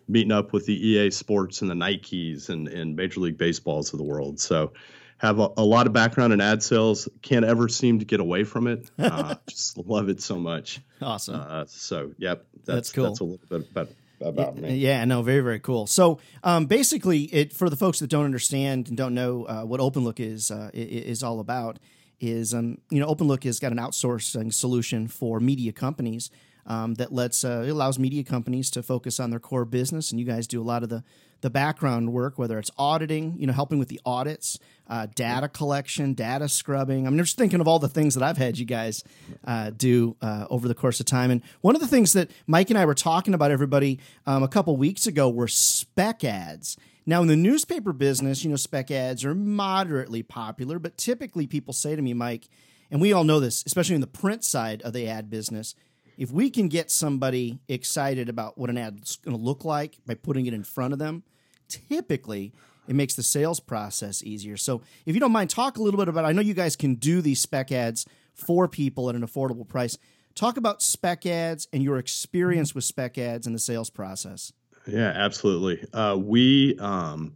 [0.09, 3.99] meeting up with the EA Sports and the Nikes and, and Major League Baseballs of
[3.99, 4.39] the world.
[4.41, 4.73] So
[5.19, 7.09] have a, a, lot of background in ad sales.
[7.23, 8.91] Can't ever seem to get away from it.
[8.99, 10.81] Uh, just love it so much.
[11.01, 11.37] Awesome.
[11.37, 13.05] Uh, so yep, that's, that's cool.
[13.05, 13.89] That's a little bit about
[14.21, 14.77] about me.
[14.77, 15.87] Yeah, no, very very cool.
[15.87, 19.81] So um, basically, it for the folks that don't understand and don't know uh, what
[19.81, 21.79] OpenLook is uh, is all about
[22.21, 26.31] is um, you know OpenLook has got an outsourcing solution for media companies
[26.67, 30.11] um, that lets uh, it allows media companies to focus on their core business.
[30.11, 31.05] And you guys do a lot of the
[31.43, 36.15] the background work, whether it's auditing, you know, helping with the audits, uh, data collection,
[36.15, 37.07] data scrubbing.
[37.07, 39.05] I'm just thinking of all the things that I've had you guys
[39.45, 41.31] uh, do uh, over the course of time.
[41.31, 44.49] And one of the things that Mike and I were talking about, everybody, um, a
[44.49, 46.77] couple weeks ago were spec ads.
[47.05, 51.73] Now, in the newspaper business, you know, spec ads are moderately popular, but typically people
[51.73, 52.49] say to me, Mike,
[52.91, 55.75] and we all know this, especially in the print side of the ad business,
[56.17, 60.15] if we can get somebody excited about what an ad's going to look like by
[60.15, 61.23] putting it in front of them,
[61.69, 62.53] typically
[62.89, 64.57] it makes the sales process easier.
[64.57, 66.25] So, if you don't mind, talk a little bit about.
[66.25, 69.99] I know you guys can do these spec ads for people at an affordable price.
[70.35, 74.53] Talk about spec ads and your experience with spec ads and the sales process.
[74.87, 75.85] Yeah, absolutely.
[75.93, 77.35] Uh, we um,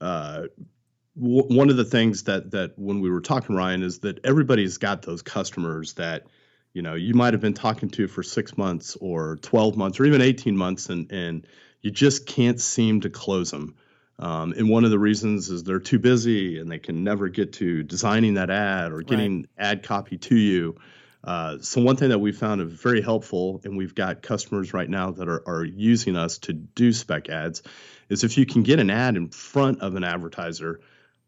[0.00, 0.42] uh,
[1.18, 4.78] w- one of the things that that when we were talking, Ryan, is that everybody's
[4.78, 6.26] got those customers that
[6.72, 10.04] you know you might have been talking to for six months or 12 months or
[10.04, 11.46] even 18 months and and
[11.82, 13.74] you just can't seem to close them
[14.18, 17.54] um, and one of the reasons is they're too busy and they can never get
[17.54, 19.48] to designing that ad or getting right.
[19.58, 20.76] ad copy to you
[21.22, 24.88] uh, so one thing that we found is very helpful and we've got customers right
[24.88, 27.62] now that are, are using us to do spec ads
[28.08, 30.80] is if you can get an ad in front of an advertiser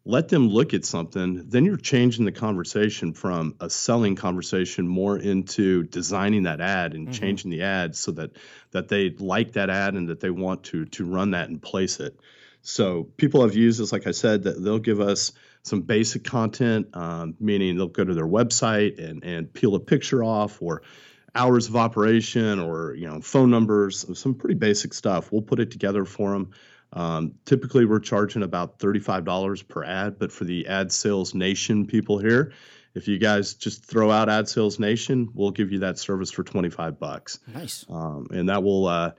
[0.05, 5.17] let them look at something, then you're changing the conversation from a selling conversation more
[5.17, 7.13] into designing that ad and mm-hmm.
[7.13, 8.31] changing the ad so that
[8.71, 11.99] that they like that ad and that they want to to run that and place
[11.99, 12.19] it.
[12.61, 15.31] So people have used this, like I said, that they'll give us
[15.63, 20.21] some basic content, um, meaning they'll go to their website and and peel a picture
[20.21, 20.81] off or
[21.35, 25.31] hours of operation or you know phone numbers, some pretty basic stuff.
[25.31, 26.51] We'll put it together for them.
[26.93, 32.19] Um, typically, we're charging about $35 per ad, but for the Ad Sales Nation people
[32.19, 32.53] here,
[32.93, 36.43] if you guys just throw out Ad Sales Nation, we'll give you that service for
[36.43, 37.39] 25 bucks.
[37.51, 37.85] Nice.
[37.89, 39.11] Um, and that will uh,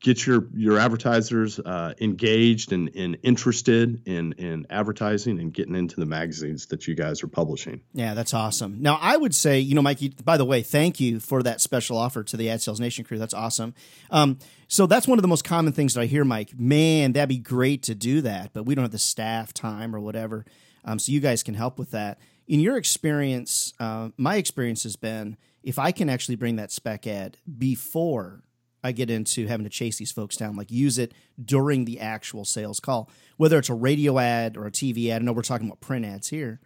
[0.00, 5.96] get your your advertisers uh, engaged and, and interested in in advertising and getting into
[5.96, 7.82] the magazines that you guys are publishing.
[7.92, 8.78] Yeah, that's awesome.
[8.80, 10.14] Now, I would say, you know, Mikey.
[10.24, 13.18] By the way, thank you for that special offer to the Ad Sales Nation crew.
[13.18, 13.74] That's awesome.
[14.10, 16.58] Um, so that's one of the most common things that I hear, Mike.
[16.58, 20.00] Man, that'd be great to do that, but we don't have the staff time or
[20.00, 20.44] whatever.
[20.84, 22.18] Um, so you guys can help with that.
[22.48, 27.06] In your experience, uh, my experience has been if I can actually bring that spec
[27.06, 28.42] ad before
[28.82, 31.12] I get into having to chase these folks down, like use it
[31.42, 35.20] during the actual sales call, whether it's a radio ad or a TV ad.
[35.22, 36.60] I know we're talking about print ads here.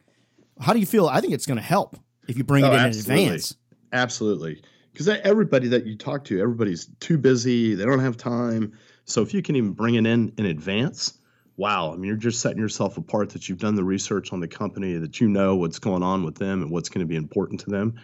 [0.60, 1.06] How do you feel?
[1.08, 1.96] I think it's going to help
[2.28, 3.24] if you bring Oh, it in absolutely.
[3.24, 3.56] advance.
[3.92, 4.62] Absolutely.
[4.92, 7.74] Because everybody that you talk to, everybody's too busy.
[7.74, 8.72] They don't have time.
[9.06, 11.18] So if you can even bring it in in advance,
[11.56, 11.92] wow.
[11.92, 14.94] I mean, you're just setting yourself apart that you've done the research on the company,
[14.94, 17.70] that you know what's going on with them and what's going to be important to
[17.70, 17.94] them.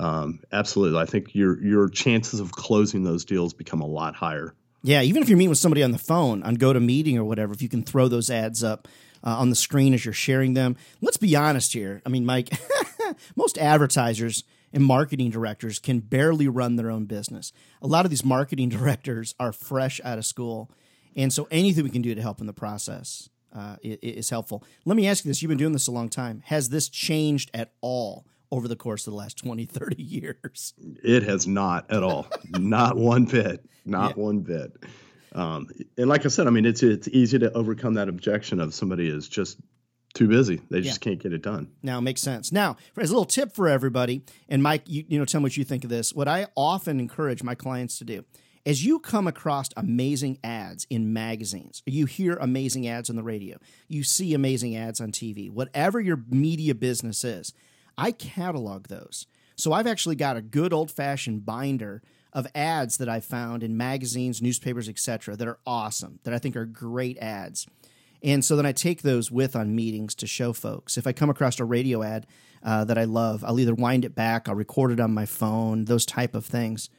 [0.00, 0.98] Um, absolutely.
[0.98, 4.54] I think your your chances of closing those deals become a lot higher.
[4.82, 7.60] Yeah, even if you're meeting with somebody on the phone on GoToMeeting or whatever, if
[7.60, 8.88] you can throw those ads up
[9.22, 10.74] uh, on the screen as you're sharing them.
[11.02, 12.00] Let's be honest here.
[12.06, 12.48] I mean, Mike,
[13.36, 17.52] most advertisers and marketing directors can barely run their own business.
[17.82, 20.70] A lot of these marketing directors are fresh out of school.
[21.14, 24.64] And so anything we can do to help in the process uh, is helpful.
[24.86, 26.40] Let me ask you this you've been doing this a long time.
[26.46, 30.74] Has this changed at all over the course of the last 20, 30 years?
[31.02, 34.72] It has not at all, not one bit, not one bit.
[35.32, 38.74] Um, and like I said, I mean, it's it's easy to overcome that objection of
[38.74, 39.58] somebody is just
[40.12, 41.70] too busy; they just can't get it done.
[41.82, 42.50] Now it makes sense.
[42.50, 45.56] Now, as a little tip for everybody, and Mike, you, you know, tell me what
[45.56, 46.12] you think of this.
[46.12, 48.24] What I often encourage my clients to do,
[48.66, 53.56] as you come across amazing ads in magazines, you hear amazing ads on the radio,
[53.88, 57.54] you see amazing ads on TV, whatever your media business is,
[57.96, 59.26] I catalog those.
[59.56, 63.76] So I've actually got a good old fashioned binder of ads that I found in
[63.76, 67.66] magazines, newspapers, etc., that are awesome, that I think are great ads.
[68.22, 70.96] And so then I take those with on meetings to show folks.
[70.96, 72.26] If I come across a radio ad
[72.62, 75.86] uh, that I love, I'll either wind it back, I'll record it on my phone,
[75.86, 76.90] those type of things.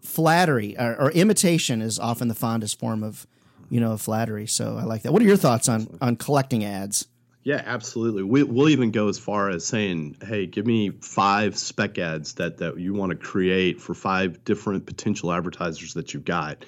[0.00, 3.26] Flattery or, or imitation is often the fondest form of,
[3.70, 4.46] you know, of flattery.
[4.46, 5.12] So I like that.
[5.12, 7.06] What are your thoughts on on collecting ads?
[7.44, 8.22] Yeah, absolutely.
[8.22, 12.56] We, we'll even go as far as saying, "Hey, give me five spec ads that
[12.58, 16.64] that you want to create for five different potential advertisers that you've got,"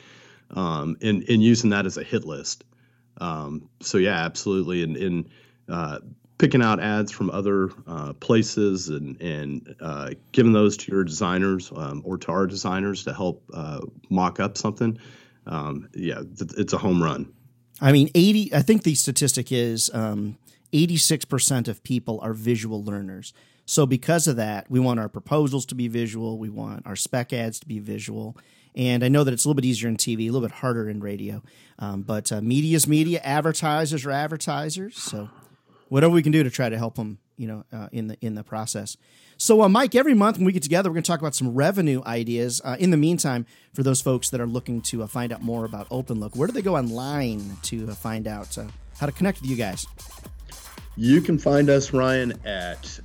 [0.51, 2.65] um, and and using that as a hit list.
[3.19, 5.29] Um, so yeah, absolutely, and and
[5.67, 6.01] uh,
[6.37, 11.73] picking out ads from other uh, places and and uh, giving those to your designers
[11.75, 14.99] um, or to our designers to help uh, mock up something.
[15.47, 17.33] Um, yeah, it's a home run.
[17.81, 20.39] I mean, 80, I think the statistic is um,
[20.73, 23.33] 86% of people are visual learners.
[23.67, 26.39] So, because of that, we want our proposals to be visual.
[26.39, 28.37] We want our spec ads to be visual.
[28.77, 30.89] And I know that it's a little bit easier in TV, a little bit harder
[30.89, 31.43] in radio.
[31.79, 34.97] Um, but uh, media is media, advertisers are advertisers.
[34.97, 35.31] So,
[35.89, 38.37] whatever we can do to try to help them, you know, uh, in the in
[38.37, 38.97] the process.
[39.37, 41.53] So, uh, Mike, every month when we get together, we're going to talk about some
[41.53, 42.63] revenue ideas.
[42.65, 45.65] Uh, in the meantime, for those folks that are looking to uh, find out more
[45.65, 48.57] about OpenLook, where do they go online to uh, find out
[48.99, 49.87] how to connect with you guys?
[50.97, 52.99] You can find us, Ryan, at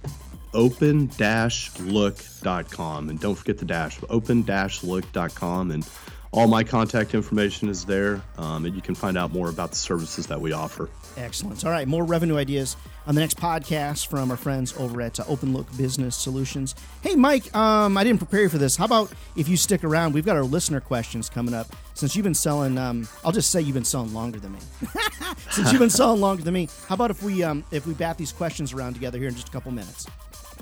[0.54, 3.10] open-look.com.
[3.10, 5.72] And don't forget the dash, open-look.com.
[5.72, 5.86] And
[6.34, 8.22] all my contact information is there.
[8.38, 10.90] Um, and you can find out more about the services that we offer.
[11.18, 11.66] Excellent.
[11.66, 15.24] All right, more revenue ideas on the next podcast from our friends over at uh,
[15.28, 16.74] Open Look Business Solutions.
[17.02, 18.78] Hey, Mike, um, I didn't prepare you for this.
[18.78, 20.14] How about if you stick around?
[20.14, 21.68] We've got our listener questions coming up.
[21.96, 24.60] Since you've been selling, um, I'll just say you've been selling longer than me.
[25.50, 28.18] Since you've been selling longer than me, how about if we um, if we bat
[28.18, 30.08] these questions around together here in just a couple minutes?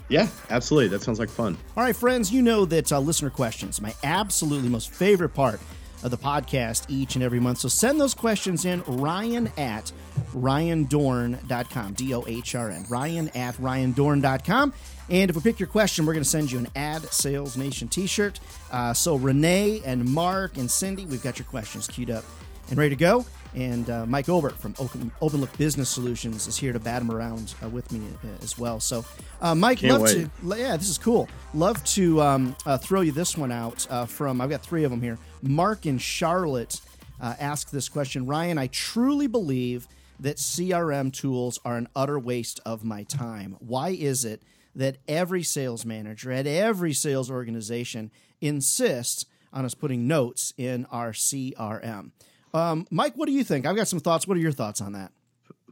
[0.10, 0.90] Yeah, absolutely.
[0.90, 1.58] That sounds like fun.
[1.78, 5.62] All right, friends, you know that uh, listener questions, my absolutely most favorite part
[6.04, 7.60] of the podcast each and every month.
[7.60, 9.92] So send those questions in, Ryan at
[10.34, 14.74] ryandohrn.com, D O H R N, Ryan at ryandohrn.com.
[15.10, 17.88] And if we pick your question, we're going to send you an Ad Sales Nation
[17.88, 18.40] t shirt.
[18.72, 22.24] Uh, so Renee and Mark and Cindy, we've got your questions queued up
[22.70, 23.26] and ready to go.
[23.56, 27.12] And uh, Mike Obert from Open, Open Look Business Solutions is here to bat him
[27.12, 28.80] around uh, with me uh, as well.
[28.80, 29.04] So,
[29.42, 30.30] uh, Mike, Can't love wait.
[30.44, 31.28] to yeah, this is cool.
[31.54, 34.40] Love to um, uh, throw you this one out uh, from.
[34.40, 35.18] I've got three of them here.
[35.42, 36.80] Mark and Charlotte
[37.20, 38.26] uh, ask this question.
[38.26, 39.88] Ryan, I truly believe
[40.20, 43.56] that CRM tools are an utter waste of my time.
[43.60, 44.44] Why is it
[44.76, 51.12] that every sales manager at every sales organization insists on us putting notes in our
[51.12, 52.12] CRM.
[52.54, 53.66] Um, Mike, what do you think?
[53.66, 54.28] I've got some thoughts.
[54.28, 55.12] What are your thoughts on that?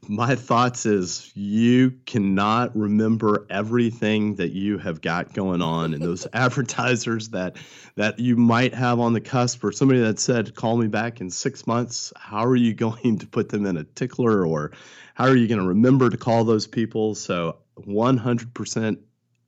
[0.10, 6.28] my thoughts is you cannot remember everything that you have got going on and those
[6.34, 7.58] advertisers that
[7.96, 11.30] that you might have on the cusp or somebody that said call me back in
[11.30, 14.72] six months how are you going to put them in a tickler or
[15.14, 18.98] how are you going to remember to call those people so 100%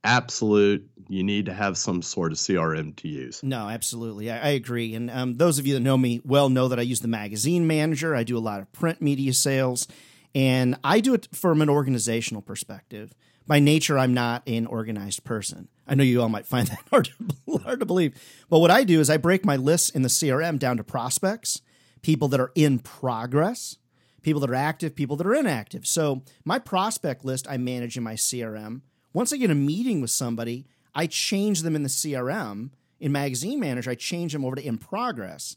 [0.02, 4.48] absolute you need to have some sort of crm to use no absolutely i, I
[4.50, 7.08] agree and um, those of you that know me well know that i use the
[7.08, 9.86] magazine manager i do a lot of print media sales
[10.34, 13.14] and I do it from an organizational perspective.
[13.46, 15.68] By nature, I'm not an organized person.
[15.86, 18.14] I know you all might find that hard to, hard to believe.
[18.48, 21.62] But what I do is I break my lists in the CRM down to prospects,
[22.02, 23.76] people that are in progress,
[24.22, 25.86] people that are active, people that are inactive.
[25.86, 28.82] So my prospect list I manage in my CRM.
[29.12, 32.70] Once I get a meeting with somebody, I change them in the CRM.
[32.98, 35.56] In Magazine Manager, I change them over to in progress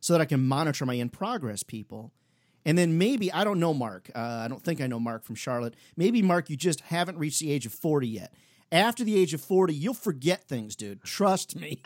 [0.00, 2.12] so that I can monitor my in progress people.
[2.64, 4.10] And then maybe, I don't know Mark.
[4.14, 5.74] Uh, I don't think I know Mark from Charlotte.
[5.96, 8.32] Maybe, Mark, you just haven't reached the age of 40 yet.
[8.72, 11.02] After the age of 40, you'll forget things, dude.
[11.04, 11.80] Trust me.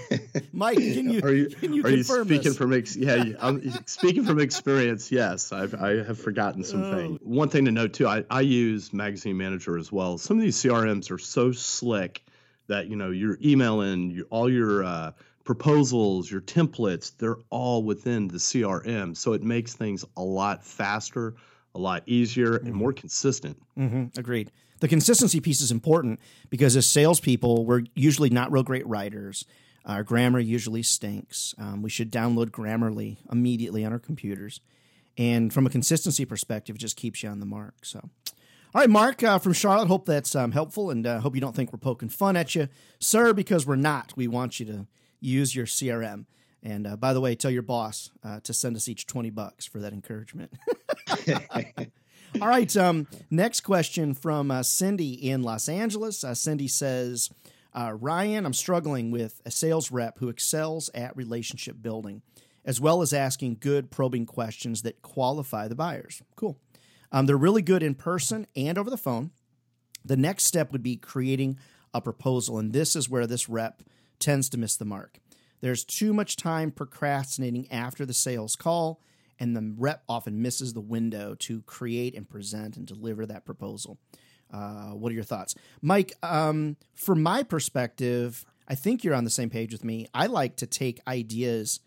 [0.52, 2.56] Mike, can you, are you, can you are you speaking this?
[2.56, 5.52] from ex- yeah, I'm speaking from experience, yes.
[5.52, 6.96] I've, I have forgotten some oh.
[6.96, 7.20] things.
[7.22, 10.18] One thing to note, too, I, I use Magazine Manager as well.
[10.18, 12.24] Some of these CRMs are so slick
[12.68, 15.12] that, you know, you're emailing you, all your uh,–
[15.44, 19.16] proposals, your templates, they're all within the CRM.
[19.16, 21.34] So it makes things a lot faster,
[21.74, 22.66] a lot easier, mm-hmm.
[22.66, 23.60] and more consistent.
[23.78, 24.18] Mm-hmm.
[24.18, 24.50] Agreed.
[24.80, 29.44] The consistency piece is important because as salespeople, we're usually not real great writers.
[29.84, 31.54] Our grammar usually stinks.
[31.58, 34.60] Um, we should download Grammarly immediately on our computers.
[35.18, 37.84] And from a consistency perspective, it just keeps you on the mark.
[37.84, 38.08] So,
[38.74, 39.88] all right, Mark uh, from Charlotte.
[39.88, 42.68] Hope that's um, helpful, and uh, hope you don't think we're poking fun at you,
[42.98, 44.14] sir, because we're not.
[44.16, 44.86] We want you to
[45.20, 46.24] use your CRM.
[46.62, 49.66] And uh, by the way, tell your boss uh, to send us each 20 bucks
[49.66, 50.54] for that encouragement.
[52.40, 52.74] All right.
[52.74, 56.24] Um, next question from uh, Cindy in Los Angeles.
[56.24, 57.28] Uh, Cindy says,
[57.74, 62.22] Ryan, I'm struggling with a sales rep who excels at relationship building,
[62.64, 66.22] as well as asking good probing questions that qualify the buyers.
[66.36, 66.56] Cool.
[67.12, 69.30] Um, they're really good in person and over the phone.
[70.04, 71.58] The next step would be creating
[71.94, 72.58] a proposal.
[72.58, 73.82] And this is where this rep
[74.18, 75.18] tends to miss the mark.
[75.60, 79.00] There's too much time procrastinating after the sales call,
[79.38, 83.98] and the rep often misses the window to create and present and deliver that proposal.
[84.52, 86.12] Uh, what are your thoughts, Mike?
[86.22, 90.08] Um, from my perspective, I think you're on the same page with me.
[90.12, 91.80] I like to take ideas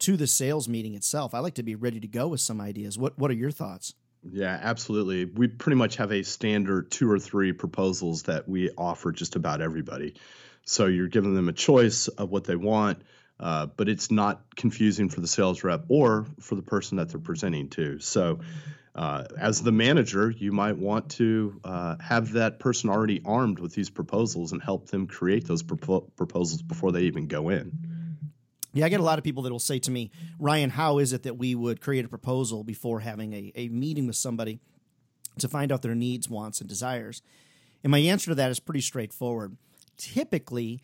[0.00, 1.34] to the sales meeting itself.
[1.34, 2.98] I like to be ready to go with some ideas.
[2.98, 3.94] What What are your thoughts?
[4.30, 5.26] Yeah, absolutely.
[5.26, 9.60] We pretty much have a standard two or three proposals that we offer just about
[9.60, 10.14] everybody.
[10.64, 13.02] So you're giving them a choice of what they want,
[13.38, 17.20] uh, but it's not confusing for the sales rep or for the person that they're
[17.20, 17.98] presenting to.
[18.00, 18.40] So
[18.94, 23.74] uh, as the manager, you might want to uh, have that person already armed with
[23.74, 27.93] these proposals and help them create those propo- proposals before they even go in.
[28.74, 31.12] Yeah, I get a lot of people that will say to me, Ryan, how is
[31.12, 34.58] it that we would create a proposal before having a, a meeting with somebody
[35.38, 37.22] to find out their needs, wants, and desires?
[37.82, 39.56] And my answer to that is pretty straightforward
[39.96, 40.82] typically,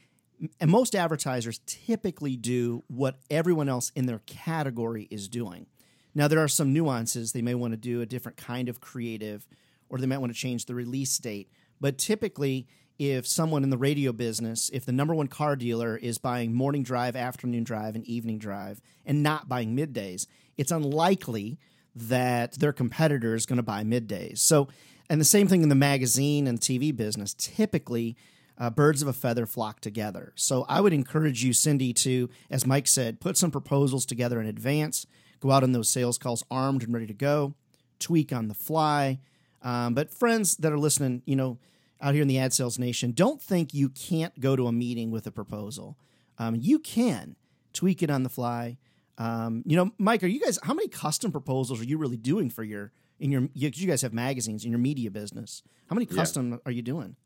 [0.61, 5.67] and most advertisers typically do what everyone else in their category is doing.
[6.15, 7.33] Now, there are some nuances.
[7.33, 9.47] They may want to do a different kind of creative,
[9.89, 11.51] or they might want to change the release date.
[11.81, 12.67] But typically,
[13.01, 16.83] if someone in the radio business, if the number one car dealer is buying morning
[16.83, 20.27] drive, afternoon drive, and evening drive, and not buying middays,
[20.59, 21.59] it's unlikely
[21.95, 24.41] that their competitor is going to buy middays.
[24.41, 24.69] So,
[25.09, 27.33] and the same thing in the magazine and TV business.
[27.33, 28.19] Typically,
[28.59, 30.35] uh, birds of a feather flock together.
[30.37, 34.47] So I would encourage you, Cindy, to, as Mike said, put some proposals together in
[34.47, 35.07] advance,
[35.41, 37.55] go out on those sales calls armed and ready to go,
[37.99, 39.21] tweak on the fly.
[39.63, 41.57] Um, but friends that are listening, you know,
[42.01, 45.11] out here in the ad sales nation, don't think you can't go to a meeting
[45.11, 45.99] with a proposal.
[46.39, 47.37] Um, you can
[47.73, 48.79] tweak it on the fly.
[49.19, 50.59] Um, you know, Mike, are you guys?
[50.63, 53.49] How many custom proposals are you really doing for your in your?
[53.53, 55.63] You, you guys have magazines in your media business.
[55.89, 56.59] How many custom yeah.
[56.65, 57.17] are you doing?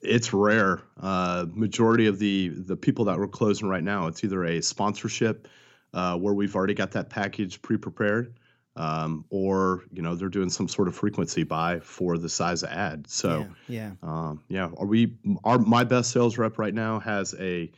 [0.00, 0.80] it's rare.
[1.00, 5.48] Uh, majority of the the people that we're closing right now, it's either a sponsorship
[5.94, 8.34] uh, where we've already got that package pre-prepared,
[8.76, 12.70] um, or you know they're doing some sort of frequency buy for the size of
[12.70, 13.08] ad.
[13.08, 14.70] So yeah, yeah, um, yeah.
[14.76, 15.14] Are we?
[15.44, 17.70] Our my best sales rep right now has a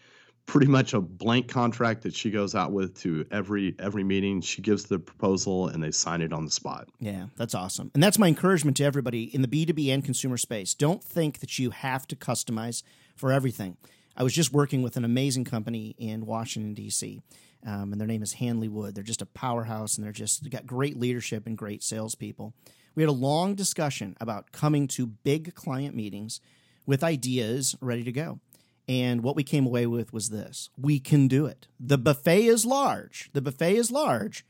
[0.47, 4.41] pretty much a blank contract that she goes out with to every every meeting.
[4.41, 6.89] She gives the proposal and they sign it on the spot.
[6.99, 7.91] Yeah, that's awesome.
[7.95, 10.75] And that's my encouragement to everybody in the B2B and consumer space.
[10.75, 12.83] Don't think that you have to customize
[13.15, 13.77] for everything.
[14.17, 17.23] I was just working with an amazing company in Washington, D.C.,
[17.67, 18.95] um, and their name is Hanley Wood.
[18.95, 22.55] They're just a powerhouse and they're just they got great leadership and great salespeople.
[22.95, 26.41] We had a long discussion about coming to big client meetings
[26.87, 28.41] with ideas ready to go.
[28.89, 31.69] And what we came away with was this we can do it.
[31.79, 33.31] The buffet is large.
[33.33, 34.47] The buffet is large,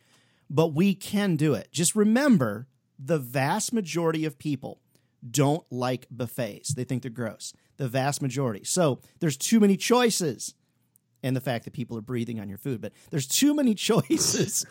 [0.48, 1.68] but we can do it.
[1.72, 4.80] Just remember the vast majority of people
[5.28, 7.52] don't like buffets, they think they're gross.
[7.76, 8.64] The vast majority.
[8.64, 10.54] So there's too many choices.
[11.22, 14.64] And the fact that people are breathing on your food, but there's too many choices.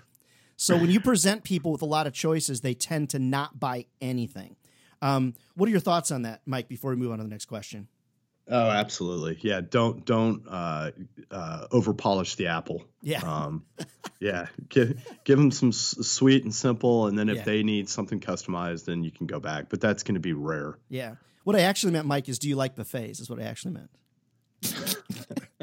[0.55, 3.85] so when you present people with a lot of choices, they tend to not buy
[4.01, 4.55] anything.
[5.01, 7.45] Um, what are your thoughts on that, Mike, before we move on to the next
[7.45, 7.87] question?
[8.49, 9.37] Oh, absolutely.
[9.41, 9.59] Yeah.
[9.59, 10.91] Don't don't uh,
[11.29, 12.85] uh, over polish the apple.
[13.01, 13.19] Yeah.
[13.19, 13.65] Um,
[14.21, 14.47] yeah.
[14.69, 17.43] Give give them some s- sweet and simple, and then if Yeah.
[17.43, 19.67] they need something customized, then you can go back.
[19.69, 20.79] But that's going to be rare.
[20.87, 21.15] Yeah.
[21.43, 23.19] What I actually meant, Mike, is do you like buffets?
[23.19, 23.89] Is what I actually meant.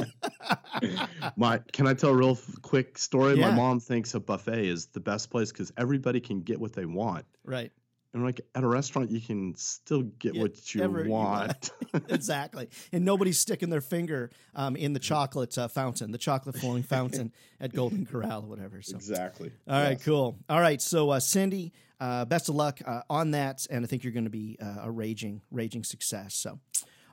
[1.37, 3.39] My can I tell a real quick story?
[3.39, 3.51] Yeah.
[3.51, 6.85] My mom thinks a buffet is the best place because everybody can get what they
[6.87, 7.25] want.
[7.45, 7.73] Right.
[8.13, 11.73] And like at a restaurant, you can still get Yeah, what you ever you want.
[12.09, 12.69] exactly.
[12.93, 17.33] And nobody's sticking their finger um, in the chocolate uh, fountain, the chocolate flowing fountain
[17.61, 18.83] at Golden Corral or whatever.
[18.83, 18.95] So.
[18.95, 19.51] exactly.
[19.69, 20.05] All right, Yes.
[20.05, 20.37] cool.
[20.49, 24.05] All right, so uh, Cindy, uh, best of luck uh, on that, and I think
[24.05, 26.35] you're going to be uh, a raging, raging success.
[26.37, 26.61] So,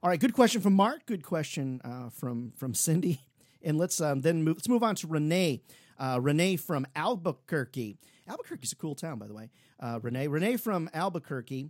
[0.04, 1.08] all right, good question from Mark.
[1.08, 3.22] Good question uh, from from Cindy,
[3.64, 4.58] and let's um, then move.
[4.58, 5.62] Let's move on to Renee.
[5.98, 7.98] Uh, Renee from Albuquerque.
[8.28, 9.50] Albuquerque's a cool town, by the way.
[9.80, 11.70] Uh, Renee, Renee from Albuquerque.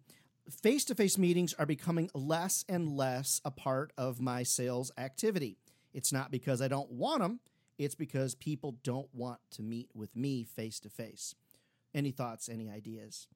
[0.49, 5.57] Face to face meetings are becoming less and less a part of my sales activity.
[5.93, 7.39] It's not because I don't want them,
[7.77, 11.35] it's because people don't want to meet with me face to face.
[11.93, 13.27] Any thoughts, any ideas?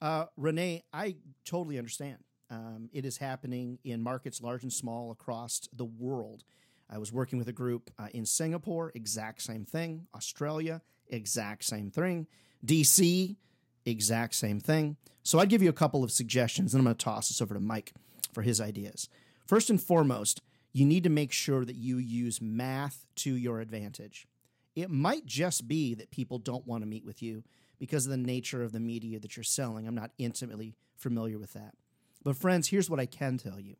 [0.00, 2.18] Uh, Renee, I totally understand.
[2.50, 6.44] Um, it is happening in markets large and small across the world.
[6.88, 10.06] I was working with a group uh, in Singapore, exact same thing.
[10.14, 12.26] Australia, exact same thing.
[12.64, 13.36] DC,
[13.84, 14.96] exact same thing.
[15.22, 17.54] So I'd give you a couple of suggestions, and I'm going to toss this over
[17.54, 17.92] to Mike
[18.32, 19.08] for his ideas.
[19.46, 24.28] First and foremost, you need to make sure that you use math to your advantage.
[24.74, 27.44] It might just be that people don't want to meet with you
[27.78, 29.86] because of the nature of the media that you're selling.
[29.86, 31.74] I'm not intimately familiar with that.
[32.22, 33.76] But, friends, here's what I can tell you.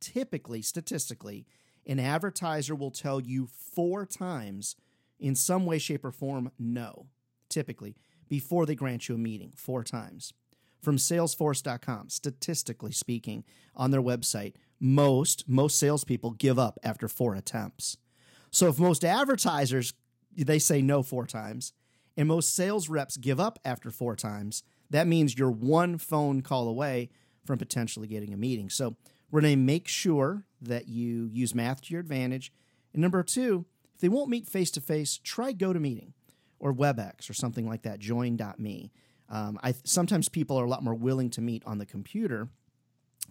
[0.00, 1.46] Typically, statistically,
[1.86, 4.76] an advertiser will tell you four times
[5.18, 7.06] in some way, shape, or form no,
[7.48, 7.96] typically,
[8.28, 10.32] before they grant you a meeting, four times.
[10.80, 13.44] From salesforce.com, statistically speaking,
[13.76, 17.98] on their website, most most salespeople give up after four attempts.
[18.50, 19.92] So if most advertisers
[20.36, 21.72] they say no four times,
[22.16, 26.68] and most sales reps give up after four times, that means you're one phone call
[26.68, 27.10] away
[27.44, 28.70] from potentially getting a meeting.
[28.70, 28.96] So
[29.30, 32.52] Renee, make sure that you use math to your advantage.
[32.92, 36.12] And number two, if they won't meet face to face, try GoToMeeting
[36.58, 37.98] or WebEx or something like that.
[37.98, 38.92] Join.me.
[39.28, 42.48] Um, I sometimes people are a lot more willing to meet on the computer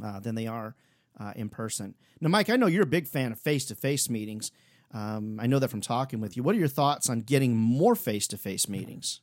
[0.04, 0.76] uh, than they are
[1.20, 1.96] uh, in person.
[2.22, 4.52] Now, Mike, I know you're a big fan of face to face meetings.
[4.94, 6.44] Um, I know that from talking with you.
[6.44, 9.22] What are your thoughts on getting more face to face meetings?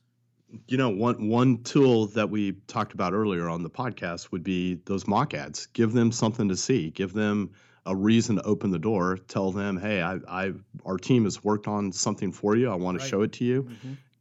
[0.67, 4.75] You know, one one tool that we talked about earlier on the podcast would be
[4.85, 5.67] those mock ads.
[5.67, 6.89] Give them something to see.
[6.89, 7.51] Give them
[7.85, 9.17] a reason to open the door.
[9.27, 10.53] Tell them, hey, I, I
[10.85, 12.69] our team has worked on something for you.
[12.69, 13.69] I want to show it to you.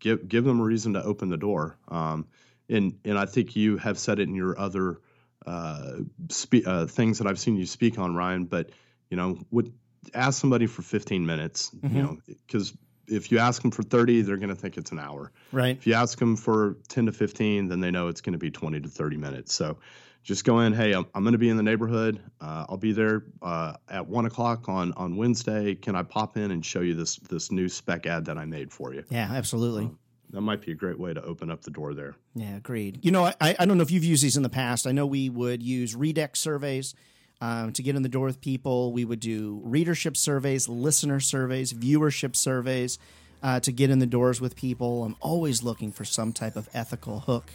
[0.00, 1.76] Give give them a reason to open the door.
[1.88, 2.26] Um,
[2.68, 5.00] and and I think you have said it in your other
[5.46, 5.98] uh,
[6.28, 8.46] spe- uh, things that I've seen you speak on, Ryan.
[8.46, 8.70] But
[9.10, 9.72] you know, would
[10.14, 11.70] ask somebody for 15 minutes.
[11.82, 12.72] You know, because
[13.09, 15.32] if you ask them for 30, they're going to think it's an hour.
[15.52, 15.76] Right.
[15.76, 18.50] If you ask them for 10 to 15, then they know it's going to be
[18.50, 19.54] 20 to 30 minutes.
[19.54, 19.78] So
[20.22, 20.72] just go in.
[20.72, 22.20] Hey, I'm, I'm going to be in the neighborhood.
[22.40, 25.76] Uh, I'll be there uh, at one o'clock on on Wednesday.
[25.76, 28.72] Can I pop in and show you this this new spec ad that I made
[28.72, 29.04] for you?
[29.09, 29.88] Yeah, absolutely.
[30.30, 32.16] That might be a great way to open up the door there.
[32.34, 33.04] Yeah, agreed.
[33.04, 34.84] You know, I, I don't know if you've used these in the past.
[34.84, 36.96] I know we would use Readex surveys
[37.41, 38.93] um, to get in the door with people.
[38.93, 42.99] We would do readership surveys, listener surveys, viewership surveys
[43.43, 45.05] uh, to get in the doors with people.
[45.05, 47.51] I'm always looking for some type of ethical hook.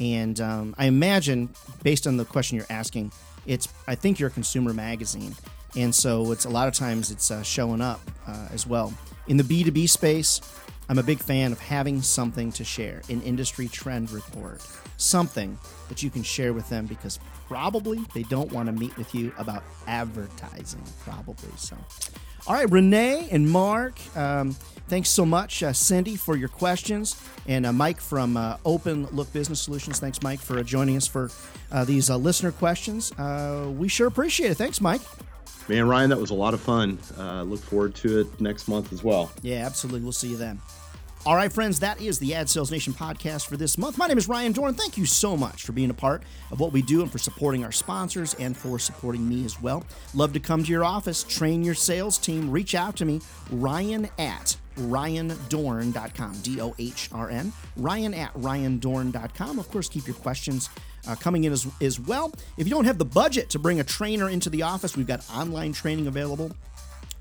[0.00, 1.50] And um, I imagine,
[1.82, 3.12] based on the question you're asking,
[3.46, 5.34] it's I think you're a consumer magazine,
[5.76, 8.92] and so it's a lot of times it's uh, showing up uh, as well
[9.28, 10.40] in the B2B space.
[10.88, 14.60] I'm a big fan of having something to share, an industry trend report,
[14.96, 15.56] something
[15.88, 17.18] that you can share with them because
[17.52, 21.50] probably they don't want to meet with you about advertising, probably.
[21.58, 21.76] So,
[22.46, 24.52] all right, Renee and Mark, um,
[24.88, 25.62] thanks so much.
[25.62, 30.00] Uh, Cindy for your questions, and uh, Mike from uh, Open Look Business Solutions.
[30.00, 31.30] Thanks, Mike, for uh, joining us for
[31.70, 33.12] uh, these uh, listener questions.
[33.76, 34.54] we sure appreciate it.
[34.54, 35.02] Thanks, Mike.
[35.68, 36.98] Man, Ryan, that was a lot of fun.
[37.50, 39.30] look forward to it next month as well.
[39.42, 40.00] Yeah, absolutely.
[40.00, 40.58] We'll see you then.
[41.24, 43.96] All right, friends, that is the Ad Sales Nation podcast for this month.
[43.96, 44.76] My name is Ryan Dohrn.
[44.76, 47.62] Thank you so much for being a part of what we do and for supporting
[47.62, 49.84] our sponsors and for supporting me as well.
[50.14, 52.50] Love to come to your office, train your sales team.
[52.50, 53.20] Reach out to me,
[53.52, 59.60] Ryan at ryandohrn.com, D O H R N, Ryan at ryandohrn.com.
[59.60, 60.70] Of course, keep your questions
[61.06, 62.32] uh, coming in as, as well.
[62.56, 65.24] If you don't have the budget to bring a trainer into the office, we've got
[65.32, 66.50] online training available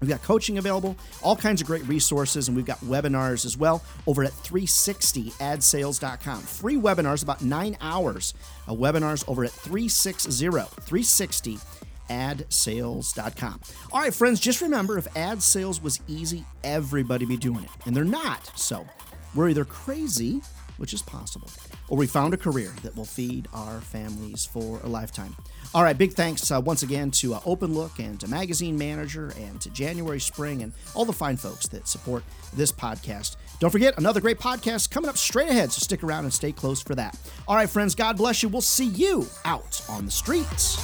[0.02, 3.84] We've got coaching available, all kinds of great resources, and we've got webinars as well
[4.08, 6.42] over at 360adsales.com.
[6.42, 8.34] Free webinars, about nine hours
[8.68, 11.60] of webinars over at 360 360
[12.10, 13.62] adsales.com.
[13.94, 17.70] All right, friends, just remember if ad sales was easy, everybody be doing it.
[17.86, 18.52] And they're not.
[18.58, 18.86] So
[19.36, 20.42] we're either crazy,
[20.82, 21.48] which is possible,
[21.90, 25.36] or we found a career that will feed our families for a lifetime.
[25.76, 29.32] All right, big thanks uh, once again to uh, Open Look and to Magazine Manager
[29.40, 32.24] and to January Spring and all the fine folks that support
[32.56, 33.36] this podcast.
[33.60, 36.82] Don't forget, another great podcast coming up straight ahead, so stick around and stay close
[36.82, 37.16] for that.
[37.48, 38.50] All right, friends, God bless you.
[38.50, 40.84] We'll see you out on the streets.